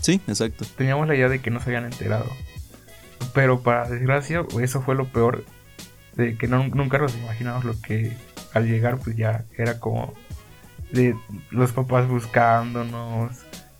Sí, 0.00 0.20
exacto. 0.28 0.64
Teníamos 0.76 1.08
la 1.08 1.16
idea 1.16 1.28
de 1.28 1.40
que 1.40 1.50
no 1.50 1.60
se 1.60 1.70
habían 1.70 1.84
enterado. 1.84 2.26
Pero 3.34 3.60
para 3.60 3.88
desgracia, 3.88 4.44
eso 4.60 4.82
fue 4.82 4.94
lo 4.94 5.06
peor. 5.06 5.44
De 6.14 6.36
que 6.36 6.48
nunca 6.48 6.98
nos 6.98 7.16
imaginamos 7.16 7.64
lo 7.64 7.80
que 7.80 8.16
al 8.52 8.66
llegar, 8.66 8.98
pues 8.98 9.16
ya 9.16 9.44
era 9.56 9.78
como 9.78 10.14
de 10.90 11.14
los 11.50 11.72
papás 11.72 12.08
buscándonos, 12.08 13.32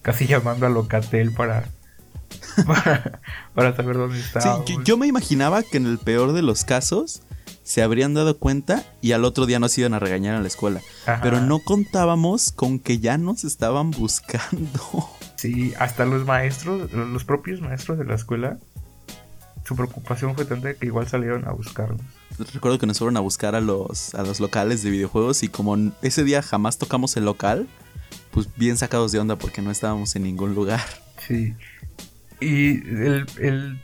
casi 0.03 0.27
llamando 0.27 0.67
a 0.67 0.69
Locatel 0.69 1.33
para, 1.33 1.69
para, 3.55 3.77
saber 3.77 3.97
dónde 3.97 4.21
estábamos. 4.21 4.67
Sí, 4.67 4.77
yo, 4.85 4.97
me 4.97 5.07
imaginaba 5.07 5.63
que 5.63 5.79
en 5.79 5.87
el 5.87 5.99
peor 5.99 6.33
de 6.33 6.43
los 6.43 6.65
casos 6.65 7.23
se 7.63 7.83
habrían 7.83 8.15
dado 8.15 8.39
cuenta 8.39 8.85
y 9.03 9.13
al 9.13 9.25
otro 9.25 9.47
día 9.47 9.59
nos 9.59 9.77
iban 9.77 9.95
a 9.95 9.99
regañar 9.99 10.37
en 10.37 10.43
la 10.43 10.49
escuela. 10.49 10.81
Pero 11.23 11.41
no 11.41 11.59
contábamos 11.61 12.53
con 12.53 12.79
que 12.79 12.99
ya 12.99 13.19
nos 13.19 13.45
estaban 13.45 13.91
buscando. 13.91 14.81
Sí, 15.39 15.73
hasta 15.79 16.05
los 16.05 16.27
maestros, 16.27 16.93
los 16.93 17.23
propios 17.23 17.61
maestros 17.61 17.97
de 17.97 18.05
la 18.05 18.17
escuela, 18.17 18.59
su 19.69 19.77
preocupación 19.77 20.35
fue 20.35 20.47
tanta 20.47 20.73
que 20.73 20.87
igual 20.87 21.07
salieron 21.09 21.47
a 21.47 21.53
buscarnos. 21.53 22.01
Recuerdo 22.55 22.79
que 22.79 22.87
nos 22.87 22.97
fueron 22.97 23.19
a 23.19 23.21
buscar 23.21 23.55
a 23.55 23.61
los, 23.61 24.15
a 24.15 24.23
los 24.23 24.41
locales 24.41 24.83
de 24.83 24.89
videojuegos 24.89 25.43
y 25.43 25.49
como 25.49 25.77
ese 26.01 26.25
día 26.25 26.41
jamás 26.41 26.79
tocamos 26.79 27.15
el 27.19 27.27
local, 27.27 27.69
pues 28.31 28.49
bien 28.57 28.79
sacados 28.79 29.13
de 29.13 29.19
onda 29.19 29.37
porque 29.37 29.61
no 29.61 29.71
estábamos 29.71 30.17
en 30.17 30.23
ningún 30.23 30.55
lugar. 30.55 30.81
Sí. 31.19 31.55
Y 32.41 32.79
el, 32.79 33.27
el, 33.39 33.79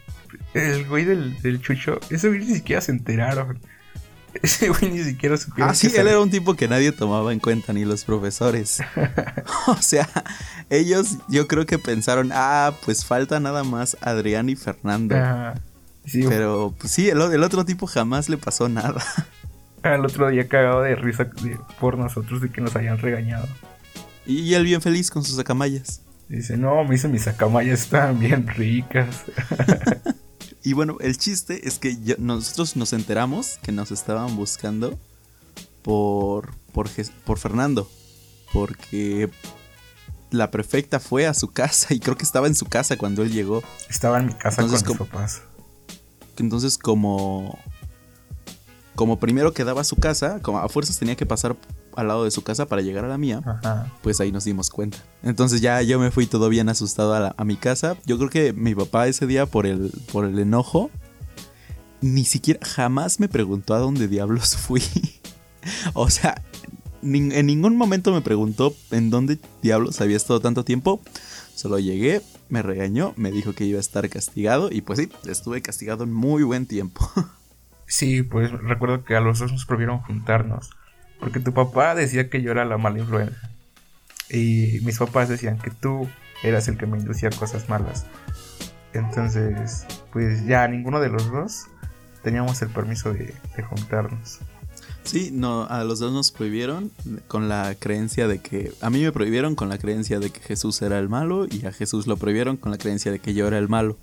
el 0.54 0.86
güey 0.86 1.04
del, 1.04 1.38
del 1.42 1.60
chucho, 1.60 2.00
ese 2.08 2.28
güey 2.28 2.40
ni 2.40 2.54
siquiera 2.54 2.80
se 2.80 2.92
enteraron. 2.92 3.58
Ese 4.42 4.70
güey 4.70 4.90
ni 4.90 5.04
siquiera 5.04 5.36
supieron. 5.36 5.70
Ah, 5.70 5.74
sí, 5.74 5.92
él 5.94 6.08
era 6.08 6.18
un 6.18 6.30
tipo 6.30 6.54
que 6.54 6.66
nadie 6.66 6.92
tomaba 6.92 7.30
en 7.30 7.40
cuenta, 7.40 7.74
ni 7.74 7.84
los 7.84 8.04
profesores. 8.04 8.80
o 9.66 9.76
sea, 9.82 10.08
ellos 10.70 11.18
yo 11.28 11.46
creo 11.46 11.66
que 11.66 11.78
pensaron, 11.78 12.30
ah, 12.32 12.72
pues 12.86 13.04
falta 13.04 13.38
nada 13.38 13.64
más 13.64 13.98
Adrián 14.00 14.48
y 14.48 14.56
Fernando. 14.56 15.14
Pero 16.12 16.74
pues, 16.78 16.92
sí, 16.92 17.08
el, 17.08 17.20
otro 17.20 17.64
tipo 17.64 17.86
jamás 17.86 18.28
le 18.28 18.36
pasó 18.36 18.68
nada. 18.68 19.02
El 19.82 20.02
otro 20.02 20.28
día 20.30 20.48
cagado 20.48 20.80
de 20.80 20.96
risa 20.96 21.28
por 21.78 21.98
nosotros 21.98 22.40
de 22.40 22.50
que 22.50 22.62
nos 22.62 22.74
hayan 22.74 22.96
regañado. 22.96 23.46
Y 24.24 24.54
él 24.54 24.64
bien 24.64 24.80
feliz 24.80 25.10
con 25.10 25.22
sus 25.22 25.36
sacamayas. 25.36 26.00
Dice, 26.30 26.56
no, 26.56 26.82
me 26.84 26.94
hice 26.94 27.06
mis 27.06 27.24
sacamayas, 27.24 27.82
están 27.82 28.18
bien 28.18 28.46
ricas. 28.46 29.24
y 30.62 30.72
bueno, 30.72 30.96
el 31.00 31.18
chiste 31.18 31.68
es 31.68 31.78
que 31.78 32.16
nosotros 32.18 32.76
nos 32.76 32.94
enteramos 32.94 33.58
que 33.62 33.72
nos 33.72 33.90
estaban 33.90 34.34
buscando 34.36 34.98
por, 35.82 36.54
por, 36.72 36.88
por 37.26 37.38
Fernando. 37.38 37.86
Porque 38.54 39.28
la 40.30 40.50
prefecta 40.50 40.98
fue 40.98 41.26
a 41.26 41.34
su 41.34 41.52
casa 41.52 41.92
y 41.92 42.00
creo 42.00 42.16
que 42.16 42.24
estaba 42.24 42.46
en 42.46 42.54
su 42.54 42.64
casa 42.66 42.96
cuando 42.96 43.22
él 43.22 43.32
llegó. 43.32 43.62
Estaba 43.90 44.18
en 44.18 44.26
mi 44.26 44.34
casa 44.34 44.62
con 44.62 44.70
mis 44.70 44.82
papás. 44.82 45.42
Entonces, 46.38 46.78
como. 46.78 47.58
Como 48.94 49.18
primero 49.18 49.52
quedaba 49.52 49.82
su 49.82 49.96
casa, 49.96 50.38
como 50.40 50.58
a 50.58 50.68
fuerzas 50.68 51.00
tenía 51.00 51.16
que 51.16 51.26
pasar 51.26 51.56
al 51.96 52.08
lado 52.08 52.24
de 52.24 52.30
su 52.30 52.42
casa 52.42 52.66
para 52.66 52.80
llegar 52.80 53.04
a 53.04 53.08
la 53.08 53.18
mía, 53.18 53.42
pues 54.02 54.20
ahí 54.20 54.30
nos 54.30 54.44
dimos 54.44 54.70
cuenta. 54.70 54.98
Entonces 55.24 55.60
ya 55.60 55.82
yo 55.82 55.98
me 55.98 56.12
fui 56.12 56.26
todo 56.26 56.48
bien 56.48 56.68
asustado 56.68 57.34
a, 57.36 57.44
mi 57.44 57.56
casa. 57.56 57.96
Yo 58.06 58.18
creo 58.18 58.30
que 58.30 58.52
mi 58.52 58.72
papá 58.74 59.08
ese 59.08 59.26
día 59.26 59.46
por 59.46 59.66
el, 59.66 59.90
por 60.12 60.24
el 60.24 60.38
enojo, 60.38 60.90
ni 62.00 62.24
siquiera 62.24 62.60
jamás 62.64 63.18
me 63.18 63.28
preguntó 63.28 63.74
a 63.74 63.78
dónde 63.78 64.08
diablos 64.08 64.56
fui. 64.56 64.82
o 65.94 66.10
sea, 66.10 66.42
en 67.02 67.46
ningún 67.46 67.76
momento 67.76 68.12
me 68.12 68.20
preguntó 68.20 68.74
en 68.90 69.10
dónde 69.10 69.38
diablos 69.62 70.00
había 70.00 70.16
estado 70.16 70.40
tanto 70.40 70.64
tiempo. 70.64 71.00
Solo 71.54 71.78
llegué, 71.78 72.22
me 72.48 72.62
regañó, 72.62 73.14
me 73.16 73.30
dijo 73.30 73.54
que 73.54 73.64
iba 73.64 73.78
a 73.78 73.80
estar 73.80 74.08
castigado 74.08 74.70
y 74.70 74.82
pues 74.82 74.98
sí, 74.98 75.10
estuve 75.26 75.62
castigado 75.62 76.04
en 76.04 76.12
muy 76.12 76.42
buen 76.42 76.66
tiempo. 76.66 77.08
sí, 77.86 78.22
pues 78.22 78.50
recuerdo 78.52 79.04
que 79.04 79.16
a 79.16 79.20
los 79.20 79.38
dos 79.38 79.52
nos 79.52 79.66
prohibieron 79.66 80.00
juntarnos. 80.00 80.70
Porque 81.20 81.40
tu 81.40 81.52
papá 81.54 81.94
decía 81.94 82.28
que 82.28 82.42
yo 82.42 82.50
era 82.50 82.64
la 82.64 82.78
mala 82.78 82.98
influencia. 82.98 83.50
Y 84.28 84.80
mis 84.82 84.98
papás 84.98 85.28
decían 85.28 85.58
que 85.58 85.70
tú 85.70 86.08
eras 86.42 86.68
el 86.68 86.76
que 86.76 86.86
me 86.86 86.98
inducía 86.98 87.30
cosas 87.30 87.68
malas. 87.68 88.06
Entonces, 88.92 89.86
pues 90.12 90.46
ya 90.46 90.66
ninguno 90.68 91.00
de 91.00 91.08
los 91.08 91.30
dos 91.30 91.66
teníamos 92.22 92.60
el 92.62 92.68
permiso 92.68 93.12
de 93.12 93.62
juntarnos. 93.68 94.40
Sí, 95.04 95.30
no, 95.32 95.64
a 95.64 95.84
los 95.84 95.98
dos 95.98 96.12
nos 96.12 96.32
prohibieron 96.32 96.90
con 97.28 97.48
la 97.48 97.74
creencia 97.78 98.26
de 98.26 98.40
que. 98.40 98.72
A 98.80 98.90
mí 98.90 99.02
me 99.02 99.12
prohibieron 99.12 99.54
con 99.54 99.68
la 99.68 99.78
creencia 99.78 100.18
de 100.18 100.30
que 100.30 100.40
Jesús 100.40 100.80
era 100.82 100.98
el 100.98 101.08
malo 101.08 101.46
y 101.46 101.66
a 101.66 101.72
Jesús 101.72 102.06
lo 102.06 102.16
prohibieron 102.16 102.56
con 102.56 102.72
la 102.72 102.78
creencia 102.78 103.12
de 103.12 103.18
que 103.18 103.34
yo 103.34 103.46
era 103.46 103.58
el 103.58 103.68
malo. 103.68 103.98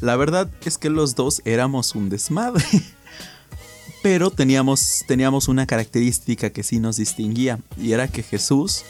La 0.00 0.16
verdad 0.16 0.50
es 0.64 0.78
que 0.78 0.90
los 0.90 1.14
dos 1.14 1.42
éramos 1.44 1.94
un 1.94 2.08
desmadre. 2.08 2.64
Pero 4.02 4.30
teníamos, 4.30 5.04
teníamos 5.08 5.48
una 5.48 5.66
característica 5.66 6.50
que 6.50 6.62
sí 6.62 6.78
nos 6.78 6.98
distinguía 6.98 7.58
y 7.76 7.92
era 7.92 8.06
que 8.06 8.22
Jesús 8.22 8.84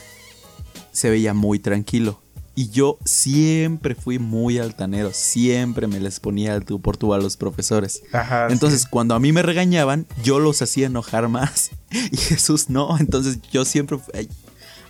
se 0.92 1.09
veía 1.09 1.33
muy 1.33 1.59
tranquilo. 1.61 2.20
Y 2.59 2.71
yo 2.71 2.99
siempre 3.05 3.94
fui 3.94 4.18
muy 4.18 4.59
altanero, 4.59 5.12
siempre 5.12 5.87
me 5.87 6.01
les 6.01 6.18
ponía 6.18 6.55
al 6.55 6.64
tú 6.64 6.81
por 6.81 6.97
tú 6.97 7.14
a 7.14 7.18
los 7.18 7.37
profesores. 7.37 8.03
entonces, 8.49 8.85
cuando 8.85 9.14
a 9.14 9.21
mí 9.21 9.31
me 9.31 9.42
regañaban, 9.42 10.07
yo 10.25 10.40
los 10.40 10.61
hacía 10.61 10.88
enojar 10.88 11.29
más. 11.29 11.71
Y 12.11 12.16
Jesús 12.16 12.68
no, 12.68 12.99
entonces 12.99 13.40
yo 13.53 13.64
siempre... 13.64 14.01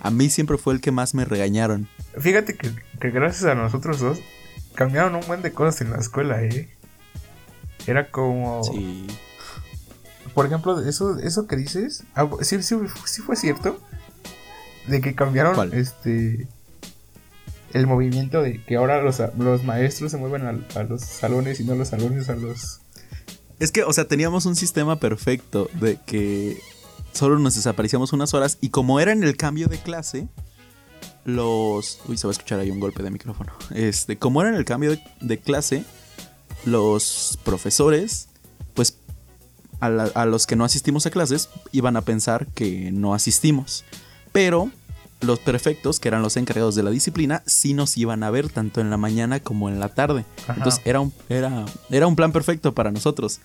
A 0.01 0.09
mí 0.09 0.31
siempre 0.31 0.57
fue 0.57 0.73
el 0.73 0.81
que 0.81 0.89
más 0.89 1.13
me 1.13 1.25
regañaron. 1.25 1.87
Fíjate 2.17 2.55
que, 2.55 2.71
gracias 3.11 3.43
a 3.43 3.53
nosotros 3.53 3.99
dos, 3.99 4.17
cambiaron 4.73 5.13
un 5.13 5.21
buen 5.27 5.43
de 5.43 5.51
cosas 5.53 5.81
en 5.81 5.91
la 5.91 5.99
escuela, 5.99 6.41
¿eh? 6.41 6.75
Era 7.85 8.09
como... 8.09 8.63
Sí. 8.63 9.05
Por 10.33 10.47
ejemplo, 10.47 10.83
eso, 10.83 11.19
eso 11.19 11.45
que 11.45 11.55
dices, 11.55 12.03
ah, 12.15 12.27
sí, 12.41 12.63
sí, 12.63 12.75
sí 13.05 13.21
fue 13.21 13.35
cierto. 13.35 13.79
De 14.87 15.01
que 15.01 15.13
cambiaron 15.13 15.71
este 15.71 16.47
el 17.73 17.87
movimiento 17.87 18.41
de 18.41 18.63
que 18.63 18.75
ahora 18.75 19.01
los, 19.01 19.21
los 19.37 19.63
maestros 19.63 20.11
se 20.11 20.17
mueven 20.17 20.45
a, 20.45 20.83
los 20.83 21.01
salones 21.01 21.59
y 21.59 21.63
no 21.63 21.75
los 21.75 21.89
salones 21.89 22.29
a 22.29 22.35
los... 22.35 22.81
Es 23.59 23.71
que, 23.71 23.83
o 23.83 23.93
sea, 23.93 24.07
teníamos 24.07 24.45
un 24.45 24.55
sistema 24.55 24.99
perfecto 24.99 25.69
de 25.79 25.99
que 26.05 26.57
solo 27.11 27.37
nos 27.39 27.55
desaparecíamos 27.55 28.13
unas 28.13 28.33
horas 28.33 28.57
y 28.61 28.69
como 28.69 28.99
era 28.99 29.11
en 29.11 29.23
el 29.23 29.35
cambio 29.35 29.67
de 29.67 29.77
clase, 29.77 30.27
los... 31.25 31.99
Uy, 32.07 32.17
se 32.17 32.27
va 32.27 32.31
a 32.31 32.33
escuchar 32.33 32.59
ahí 32.59 32.71
un 32.71 32.79
golpe 32.79 33.03
de 33.03 33.11
micrófono. 33.11 33.53
Este, 33.73 34.17
como 34.17 34.41
era 34.41 34.49
en 34.49 34.55
el 34.55 34.65
cambio 34.65 34.97
de, 35.19 35.37
clase, 35.37 35.83
los 36.65 37.37
profesores, 37.43 38.29
pues 38.73 38.97
a, 39.81 39.87
a 39.87 40.25
los 40.25 40.47
que 40.47 40.55
no 40.55 40.63
asistimos 40.63 41.05
a 41.05 41.11
clases, 41.11 41.49
iban 41.71 41.97
a 41.97 42.01
pensar 42.01 42.47
que 42.47 42.91
no 42.91 43.13
asistimos. 43.13 43.83
Pero 44.31 44.71
los 45.21 45.39
perfectos, 45.39 45.99
que 45.99 46.07
eran 46.07 46.21
los 46.21 46.37
encargados 46.37 46.75
de 46.75 46.83
la 46.83 46.91
disciplina, 46.91 47.43
sí 47.45 47.73
nos 47.73 47.97
iban 47.97 48.23
a 48.23 48.31
ver 48.31 48.49
tanto 48.49 48.81
en 48.81 48.89
la 48.89 48.97
mañana 48.97 49.39
como 49.39 49.69
en 49.69 49.79
la 49.79 49.89
tarde. 49.89 50.25
Entonces 50.47 50.81
era 50.85 51.01
un, 51.01 51.13
era, 51.27 51.65
era 51.89 52.07
un 52.07 52.15
plan 52.15 52.31
perfecto 52.31 52.73
para 52.73 52.91
nosotros. 52.91 53.39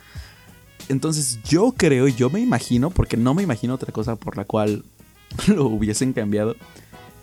Entonces 0.88 1.40
yo 1.44 1.74
creo, 1.76 2.08
yo 2.08 2.30
me 2.30 2.40
imagino, 2.40 2.90
porque 2.90 3.16
no 3.16 3.34
me 3.34 3.42
imagino 3.42 3.74
otra 3.74 3.92
cosa 3.92 4.16
por 4.16 4.36
la 4.36 4.44
cual 4.44 4.84
lo 5.46 5.66
hubiesen 5.66 6.12
cambiado, 6.12 6.54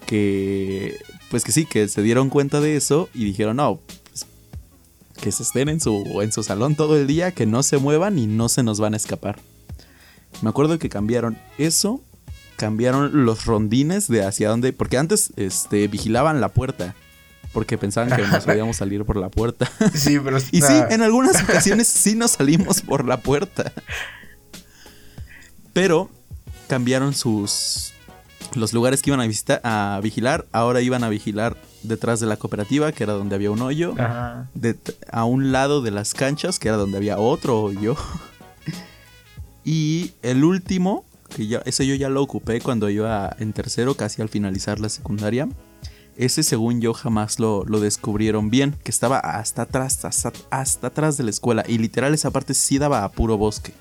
que 0.05 0.97
pues 1.29 1.45
que 1.45 1.53
sí, 1.53 1.65
que 1.65 1.87
se 1.87 2.01
dieron 2.01 2.29
cuenta 2.29 2.59
de 2.59 2.75
eso 2.75 3.07
y 3.13 3.23
dijeron, 3.23 3.55
no, 3.55 3.79
pues, 4.09 4.25
que 5.21 5.31
se 5.31 5.43
estén 5.43 5.69
en 5.69 5.79
su, 5.79 6.21
en 6.21 6.33
su 6.33 6.43
salón 6.43 6.75
todo 6.75 6.97
el 6.97 7.07
día, 7.07 7.31
que 7.31 7.45
no 7.45 7.63
se 7.63 7.77
muevan 7.77 8.19
y 8.19 8.27
no 8.27 8.49
se 8.49 8.63
nos 8.63 8.81
van 8.81 8.95
a 8.95 8.97
escapar. 8.97 9.39
Me 10.41 10.49
acuerdo 10.49 10.77
que 10.77 10.89
cambiaron 10.89 11.37
eso 11.57 12.01
cambiaron 12.61 13.25
los 13.25 13.47
rondines 13.47 14.07
de 14.07 14.23
hacia 14.23 14.49
dónde, 14.49 14.71
porque 14.71 14.99
antes 14.99 15.33
este, 15.35 15.87
vigilaban 15.87 16.41
la 16.41 16.49
puerta, 16.49 16.93
porque 17.53 17.75
pensaban 17.75 18.15
que 18.15 18.21
nos 18.21 18.45
podíamos 18.45 18.77
salir 18.77 19.03
por 19.03 19.17
la 19.17 19.29
puerta. 19.29 19.67
Sí, 19.95 20.19
pero... 20.23 20.37
y 20.51 20.61
sí, 20.61 20.73
en 20.91 21.01
algunas 21.01 21.41
ocasiones 21.49 21.87
sí 21.87 22.13
nos 22.13 22.31
salimos 22.31 22.83
por 22.83 23.03
la 23.03 23.19
puerta. 23.19 23.73
Pero 25.73 26.11
cambiaron 26.67 27.15
sus... 27.15 27.93
Los 28.53 28.73
lugares 28.73 29.01
que 29.01 29.09
iban 29.09 29.21
a, 29.21 29.25
visitar, 29.25 29.59
a 29.63 29.99
vigilar, 30.03 30.45
ahora 30.51 30.81
iban 30.81 31.03
a 31.03 31.09
vigilar 31.09 31.57
detrás 31.81 32.19
de 32.19 32.27
la 32.27 32.37
cooperativa, 32.37 32.91
que 32.91 33.03
era 33.03 33.13
donde 33.13 33.33
había 33.33 33.49
un 33.49 33.63
hoyo. 33.63 33.95
a 33.97 35.25
un 35.25 35.51
lado 35.51 35.81
de 35.81 35.89
las 35.89 36.13
canchas, 36.13 36.59
que 36.59 36.67
era 36.67 36.77
donde 36.77 36.97
había 36.97 37.17
otro 37.17 37.59
hoyo. 37.59 37.95
y 39.65 40.11
el 40.21 40.43
último 40.43 41.05
que 41.31 41.47
ya, 41.47 41.61
ese 41.65 41.87
yo 41.87 41.95
ya 41.95 42.09
lo 42.09 42.21
ocupé 42.21 42.61
cuando 42.61 42.89
iba 42.89 43.35
en 43.39 43.53
tercero, 43.53 43.95
casi 43.95 44.21
al 44.21 44.29
finalizar 44.29 44.79
la 44.79 44.89
secundaria. 44.89 45.49
Ese, 46.17 46.43
según 46.43 46.81
yo, 46.81 46.93
jamás 46.93 47.39
lo, 47.39 47.63
lo 47.65 47.79
descubrieron 47.79 48.49
bien, 48.49 48.75
que 48.83 48.91
estaba 48.91 49.17
hasta 49.17 49.63
atrás, 49.63 50.03
hasta, 50.05 50.31
hasta, 50.49 50.87
atrás 50.87 51.17
de 51.17 51.23
la 51.23 51.29
escuela. 51.29 51.63
Y 51.67 51.77
literal, 51.77 52.13
esa 52.13 52.31
parte 52.31 52.53
sí 52.53 52.77
daba 52.77 53.03
a 53.03 53.11
puro 53.11 53.37
bosque. 53.37 53.73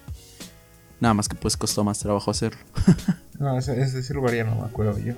Nada 1.00 1.14
más 1.14 1.28
que 1.28 1.34
pues 1.34 1.56
costó 1.56 1.84
más 1.84 1.98
trabajo 1.98 2.30
hacerlo. 2.30 2.60
no, 3.38 3.58
ese, 3.58 3.80
ese 3.80 4.14
lugar 4.14 4.34
ya 4.34 4.44
no 4.44 4.54
me 4.54 4.62
acuerdo 4.62 4.98
yo. 4.98 5.14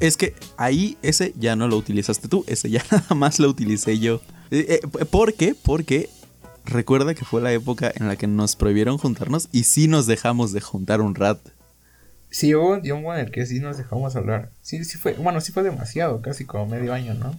Es 0.00 0.16
que 0.16 0.34
ahí 0.56 0.98
ese 1.02 1.32
ya 1.38 1.54
no 1.54 1.68
lo 1.68 1.76
utilizaste 1.76 2.26
tú, 2.28 2.44
ese 2.48 2.70
ya 2.70 2.84
nada 2.90 3.14
más 3.14 3.38
lo 3.38 3.48
utilicé 3.48 3.98
yo. 3.98 4.20
Eh, 4.50 4.80
eh, 4.82 5.04
¿Por 5.04 5.34
qué? 5.34 5.54
Porque 5.54 6.08
recuerda 6.66 7.14
que 7.14 7.24
fue 7.24 7.40
la 7.40 7.52
época 7.52 7.92
en 7.94 8.08
la 8.08 8.16
que 8.16 8.26
nos 8.26 8.56
prohibieron 8.56 8.98
juntarnos 8.98 9.48
y 9.52 9.64
sí 9.64 9.88
nos 9.88 10.06
dejamos 10.06 10.52
de 10.52 10.60
juntar 10.60 11.00
un 11.00 11.14
rato. 11.14 11.50
Sí, 12.30 12.54
hubo 12.54 12.72
un 12.72 12.82
tiempo 12.82 13.14
en 13.14 13.20
el 13.20 13.30
que 13.30 13.46
sí 13.46 13.60
nos 13.60 13.78
dejamos 13.78 14.16
hablar. 14.16 14.50
Sí, 14.60 14.84
sí 14.84 14.98
fue, 14.98 15.14
bueno, 15.14 15.40
sí 15.40 15.52
fue 15.52 15.62
demasiado, 15.62 16.20
casi 16.20 16.44
como 16.44 16.66
medio 16.66 16.92
año, 16.92 17.14
¿no? 17.14 17.38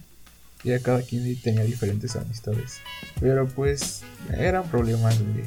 Ya 0.64 0.80
cada 0.80 1.02
quien 1.02 1.40
tenía 1.40 1.62
diferentes 1.62 2.16
amistades. 2.16 2.78
Pero 3.20 3.46
pues 3.46 4.02
eran 4.36 4.64
problemas 4.64 5.18
de 5.18 5.44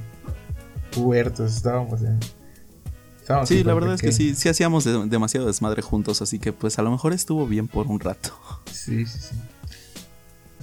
puertos, 0.92 1.56
estábamos 1.56 2.02
en... 2.02 2.20
sí, 3.46 3.64
la 3.64 3.74
verdad 3.74 3.96
es 3.96 4.02
que 4.02 4.12
sí, 4.12 4.36
sí 4.36 4.48
hacíamos 4.48 4.86
demasiado 5.10 5.48
desmadre 5.48 5.82
juntos, 5.82 6.22
así 6.22 6.40
que 6.40 6.54
pues 6.54 6.80
a 6.80 6.82
lo 6.82 6.92
mejor 6.92 7.12
estuvo 7.12 7.46
bien 7.48 7.68
por 7.68 7.88
un 7.88 8.00
rato. 8.00 8.38
Sí, 8.72 9.06
sí, 9.06 9.20
sí. 9.20 9.36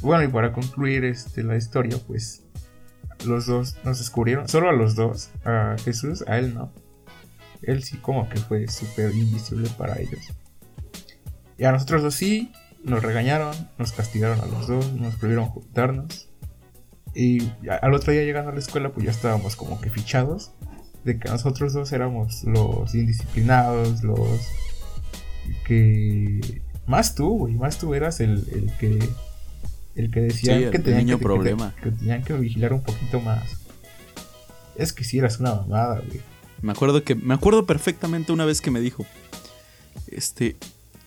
Bueno, 0.00 0.22
y 0.22 0.28
para 0.28 0.52
concluir 0.52 1.04
este, 1.04 1.42
la 1.42 1.56
historia, 1.56 1.98
pues 2.06 2.42
los 3.24 3.46
dos 3.46 3.76
nos 3.84 3.98
descubrieron, 3.98 4.48
solo 4.48 4.68
a 4.68 4.72
los 4.72 4.94
dos, 4.94 5.30
a 5.44 5.76
Jesús, 5.84 6.24
a 6.26 6.38
él 6.38 6.54
no. 6.54 6.72
Él 7.62 7.82
sí 7.82 7.96
como 7.96 8.28
que 8.28 8.38
fue 8.38 8.68
súper 8.68 9.14
invisible 9.14 9.68
para 9.76 9.98
ellos. 9.98 10.32
Y 11.56 11.64
a 11.64 11.72
nosotros 11.72 12.02
dos 12.02 12.14
sí, 12.14 12.52
nos 12.84 13.02
regañaron, 13.02 13.54
nos 13.78 13.92
castigaron 13.92 14.40
a 14.40 14.46
los 14.46 14.68
dos, 14.68 14.92
nos 14.92 15.16
prohibieron 15.16 15.46
juntarnos. 15.46 16.28
Y 17.14 17.50
al 17.82 17.94
otro 17.94 18.12
día 18.12 18.22
llegando 18.22 18.50
a 18.50 18.54
la 18.54 18.60
escuela 18.60 18.92
pues 18.92 19.06
ya 19.06 19.10
estábamos 19.10 19.56
como 19.56 19.80
que 19.80 19.90
fichados 19.90 20.52
de 21.04 21.18
que 21.18 21.28
nosotros 21.28 21.72
dos 21.72 21.90
éramos 21.92 22.44
los 22.44 22.94
indisciplinados, 22.94 24.02
los 24.02 24.48
que... 25.64 26.62
Más 26.86 27.14
tú, 27.14 27.38
güey, 27.38 27.54
más 27.54 27.78
tú 27.78 27.92
eras 27.94 28.20
el, 28.20 28.46
el 28.52 28.72
que 28.78 28.98
el 29.98 30.10
que 30.10 30.20
decía 30.20 30.70
que, 30.70 30.78
tenían 30.78 31.18
que, 31.18 31.18
problema. 31.18 31.74
Que, 31.82 31.90
tenían 31.90 32.22
que 32.22 32.32
vigilar 32.34 32.72
un 32.72 32.82
poquito 32.82 33.20
más. 33.20 33.42
Es 34.76 34.92
que 34.92 35.02
si 35.02 35.18
eras 35.18 35.40
una 35.40 35.56
mamada, 35.56 36.00
güey. 36.06 36.20
Me 36.62 36.72
acuerdo 36.72 37.02
que 37.02 37.14
me 37.14 37.34
acuerdo 37.34 37.66
perfectamente 37.66 38.32
una 38.32 38.44
vez 38.44 38.60
que 38.60 38.70
me 38.70 38.80
dijo 38.80 39.04
este 40.10 40.56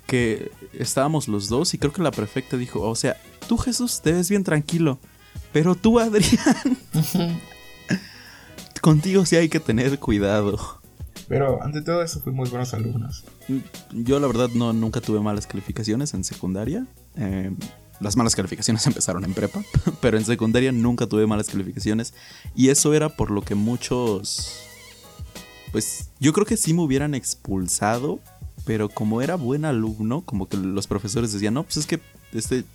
que 0.07 0.51
estábamos 0.73 1.27
los 1.29 1.47
dos 1.47 1.73
y 1.73 1.77
creo 1.77 1.93
que 1.93 2.01
la 2.01 2.11
prefecta 2.11 2.57
dijo, 2.57 2.81
o 2.81 2.95
sea, 2.95 3.15
tú 3.47 3.57
Jesús 3.57 4.01
te 4.01 4.11
ves 4.11 4.29
bien 4.29 4.43
tranquilo, 4.43 4.99
pero 5.53 5.75
tú 5.75 5.99
Adrián 5.99 6.77
contigo 8.81 9.25
sí 9.25 9.37
hay 9.37 9.47
que 9.47 9.61
tener 9.61 9.99
cuidado. 9.99 10.81
Pero 11.29 11.63
ante 11.63 11.81
todo 11.81 12.03
eso 12.03 12.19
fuimos 12.19 12.49
buenos 12.49 12.73
alumnos. 12.73 13.23
Yo 13.93 14.19
la 14.19 14.27
verdad 14.27 14.49
no 14.53 14.73
nunca 14.73 14.99
tuve 14.99 15.21
malas 15.21 15.47
calificaciones 15.47 16.13
en 16.13 16.25
secundaria. 16.25 16.85
Eh, 17.15 17.51
las 18.01 18.17
malas 18.17 18.35
calificaciones 18.35 18.85
empezaron 18.87 19.23
en 19.23 19.33
prepa, 19.33 19.63
pero 20.01 20.17
en 20.17 20.25
secundaria 20.25 20.71
nunca 20.71 21.07
tuve 21.07 21.27
malas 21.27 21.47
calificaciones. 21.47 22.13
Y 22.55 22.69
eso 22.69 22.93
era 22.93 23.09
por 23.09 23.31
lo 23.31 23.41
que 23.41 23.55
muchos... 23.55 24.63
Pues 25.71 26.09
yo 26.19 26.33
creo 26.33 26.45
que 26.45 26.57
sí 26.57 26.73
me 26.73 26.81
hubieran 26.81 27.15
expulsado, 27.15 28.19
pero 28.65 28.89
como 28.89 29.21
era 29.21 29.35
buen 29.35 29.63
alumno, 29.63 30.21
como 30.21 30.49
que 30.49 30.57
los 30.57 30.85
profesores 30.85 31.31
decían, 31.31 31.53
no, 31.53 31.63
pues 31.63 31.77
es 31.77 31.85
que 31.85 32.01
este, 32.33 32.65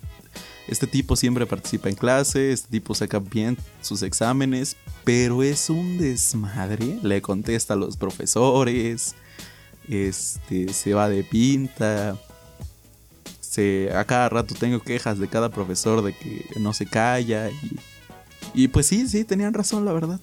este 0.67 0.87
tipo 0.87 1.15
siempre 1.15 1.45
participa 1.45 1.89
en 1.89 1.95
clase, 1.95 2.51
este 2.51 2.69
tipo 2.69 2.95
saca 2.95 3.19
bien 3.19 3.55
sus 3.81 4.01
exámenes, 4.01 4.77
pero 5.03 5.43
es 5.43 5.69
un 5.69 5.99
desmadre, 5.99 6.99
le 7.03 7.21
contesta 7.21 7.75
a 7.75 7.77
los 7.77 7.97
profesores, 7.97 9.13
este, 9.87 10.73
se 10.73 10.93
va 10.95 11.07
de 11.07 11.23
pinta, 11.23 12.17
a 13.93 14.03
cada 14.05 14.29
rato 14.29 14.55
tengo 14.55 14.79
quejas 14.79 15.19
de 15.19 15.27
cada 15.27 15.49
profesor 15.49 16.03
de 16.03 16.13
que 16.13 16.45
no 16.59 16.73
se 16.73 16.85
calla 16.85 17.49
y, 17.49 17.79
y 18.53 18.67
pues 18.67 18.87
sí, 18.87 19.07
sí, 19.07 19.23
tenían 19.23 19.53
razón, 19.53 19.85
la 19.85 19.93
verdad. 19.93 20.19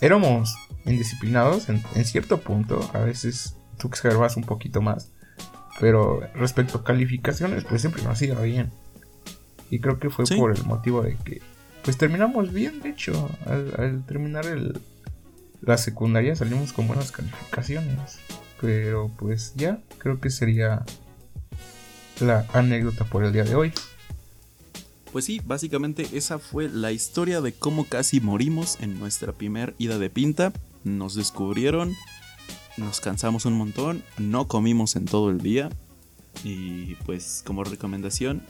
Éramos 0.00 0.54
indisciplinados 0.84 1.68
en, 1.68 1.82
cierto 2.04 2.40
punto, 2.40 2.90
a 2.94 3.00
veces 3.00 3.56
tú 3.78 3.88
observas 3.88 4.36
un 4.36 4.44
poquito 4.44 4.80
más, 4.80 5.10
pero 5.78 6.20
respecto 6.34 6.78
a 6.78 6.84
calificaciones, 6.84 7.64
pues 7.64 7.82
siempre 7.82 8.02
nos 8.02 8.20
iba 8.22 8.40
bien. 8.40 8.70
Y 9.70 9.78
creo 9.80 9.98
que 9.98 10.10
fue 10.10 10.24
por 10.36 10.56
el 10.56 10.64
motivo 10.64 11.02
de 11.02 11.16
que, 11.16 11.40
pues 11.84 11.96
terminamos 11.96 12.52
bien, 12.52 12.80
de 12.80 12.90
hecho, 12.90 13.30
al, 13.46 14.04
terminar 14.06 14.46
el, 14.46 14.80
la 15.60 15.76
secundaria 15.76 16.34
salimos 16.34 16.72
con 16.72 16.86
buenas 16.86 17.12
calificaciones. 17.12 18.18
Pero 18.60 19.10
pues 19.16 19.54
ya, 19.56 19.80
creo 19.98 20.20
que 20.20 20.28
sería 20.28 20.84
la 22.20 22.46
anécdota 22.52 23.04
por 23.04 23.24
el 23.24 23.32
día 23.32 23.44
de 23.44 23.54
hoy. 23.54 23.72
Pues 25.12 25.24
sí, 25.24 25.40
básicamente 25.44 26.06
esa 26.12 26.38
fue 26.38 26.68
la 26.68 26.92
historia 26.92 27.40
de 27.40 27.52
cómo 27.52 27.84
casi 27.84 28.20
morimos 28.20 28.78
en 28.80 28.98
nuestra 28.98 29.32
primer 29.32 29.74
ida 29.78 29.98
de 29.98 30.08
pinta. 30.08 30.52
Nos 30.84 31.14
descubrieron, 31.14 31.96
nos 32.76 33.00
cansamos 33.00 33.44
un 33.44 33.54
montón, 33.54 34.04
no 34.18 34.46
comimos 34.46 34.94
en 34.94 35.06
todo 35.06 35.30
el 35.30 35.38
día. 35.38 35.68
Y 36.44 36.94
pues 37.06 37.42
como 37.44 37.64
recomendación, 37.64 38.42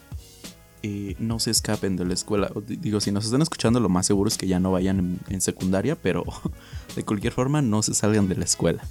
eh, 0.82 1.14
no 1.18 1.38
se 1.38 1.50
escapen 1.50 1.96
de 1.96 2.04
la 2.04 2.14
escuela. 2.14 2.50
Digo, 2.66 3.00
si 3.00 3.10
nos 3.10 3.24
están 3.24 3.42
escuchando, 3.42 3.80
lo 3.80 3.88
más 3.88 4.06
seguro 4.06 4.28
es 4.28 4.36
que 4.36 4.46
ya 4.46 4.60
no 4.60 4.70
vayan 4.70 5.18
en, 5.28 5.40
secundaria, 5.40 5.96
pero 5.96 6.24
de 6.96 7.04
cualquier 7.04 7.32
forma 7.32 7.62
no 7.62 7.82
se 7.82 7.94
salgan 7.94 8.28
de 8.28 8.36
la 8.36 8.44
escuela. 8.44 8.82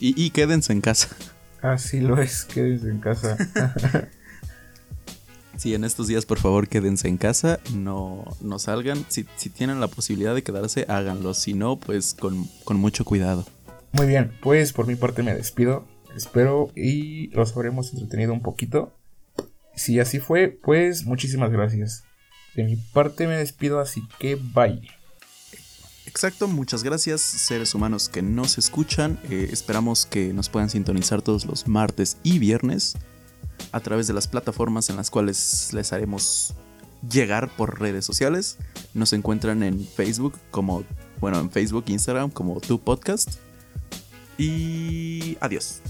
Y, 0.00 0.20
y 0.22 0.30
quédense 0.30 0.72
en 0.72 0.80
casa. 0.80 1.14
Así 1.64 2.02
lo 2.02 2.20
es, 2.20 2.44
quédense 2.44 2.90
en 2.90 2.98
casa. 2.98 3.38
sí, 5.56 5.72
en 5.72 5.84
estos 5.84 6.08
días 6.08 6.26
por 6.26 6.38
favor 6.38 6.68
quédense 6.68 7.08
en 7.08 7.16
casa, 7.16 7.58
no, 7.74 8.22
no 8.42 8.58
salgan. 8.58 9.06
Si, 9.08 9.24
tienen 9.48 9.80
la 9.80 9.88
posibilidad 9.88 10.34
de 10.34 10.42
quedarse, 10.42 10.84
háganlo. 10.88 11.32
Si 11.32 11.54
no, 11.54 11.76
pues 11.76 12.12
con, 12.12 12.44
con 12.64 12.76
mucho 12.76 13.06
cuidado. 13.06 13.46
Muy 13.92 14.06
bien, 14.06 14.32
pues 14.42 14.74
por 14.74 14.86
mi 14.86 14.94
parte 14.94 15.22
me 15.22 15.34
despido. 15.34 15.86
Espero 16.14 16.70
y 16.76 17.28
los 17.28 17.56
habremos 17.56 17.94
entretenido 17.94 18.34
un 18.34 18.42
poquito. 18.42 18.92
Si 19.74 19.98
así 20.00 20.18
fue, 20.18 20.48
pues 20.48 21.06
muchísimas 21.06 21.50
gracias. 21.50 22.04
De 22.54 22.64
mi 22.64 22.76
parte 22.76 23.26
me 23.26 23.38
despido, 23.38 23.80
así 23.80 24.02
que 24.18 24.34
bye. 24.34 24.82
Exacto, 26.14 26.46
muchas 26.46 26.84
gracias 26.84 27.22
seres 27.22 27.74
humanos 27.74 28.08
que 28.08 28.22
nos 28.22 28.56
escuchan. 28.56 29.18
Eh, 29.30 29.48
esperamos 29.50 30.06
que 30.06 30.32
nos 30.32 30.48
puedan 30.48 30.70
sintonizar 30.70 31.22
todos 31.22 31.44
los 31.44 31.66
martes 31.66 32.18
y 32.22 32.38
viernes 32.38 32.94
a 33.72 33.80
través 33.80 34.06
de 34.06 34.12
las 34.12 34.28
plataformas 34.28 34.90
en 34.90 34.96
las 34.96 35.10
cuales 35.10 35.70
les 35.72 35.92
haremos 35.92 36.54
llegar 37.10 37.50
por 37.56 37.80
redes 37.80 38.04
sociales. 38.04 38.58
Nos 38.94 39.12
encuentran 39.12 39.64
en 39.64 39.84
Facebook 39.84 40.38
como, 40.52 40.84
bueno, 41.20 41.40
en 41.40 41.50
Facebook, 41.50 41.86
Instagram 41.88 42.30
como 42.30 42.60
Tu 42.60 42.78
Podcast. 42.78 43.40
Y 44.38 45.36
adiós. 45.40 45.80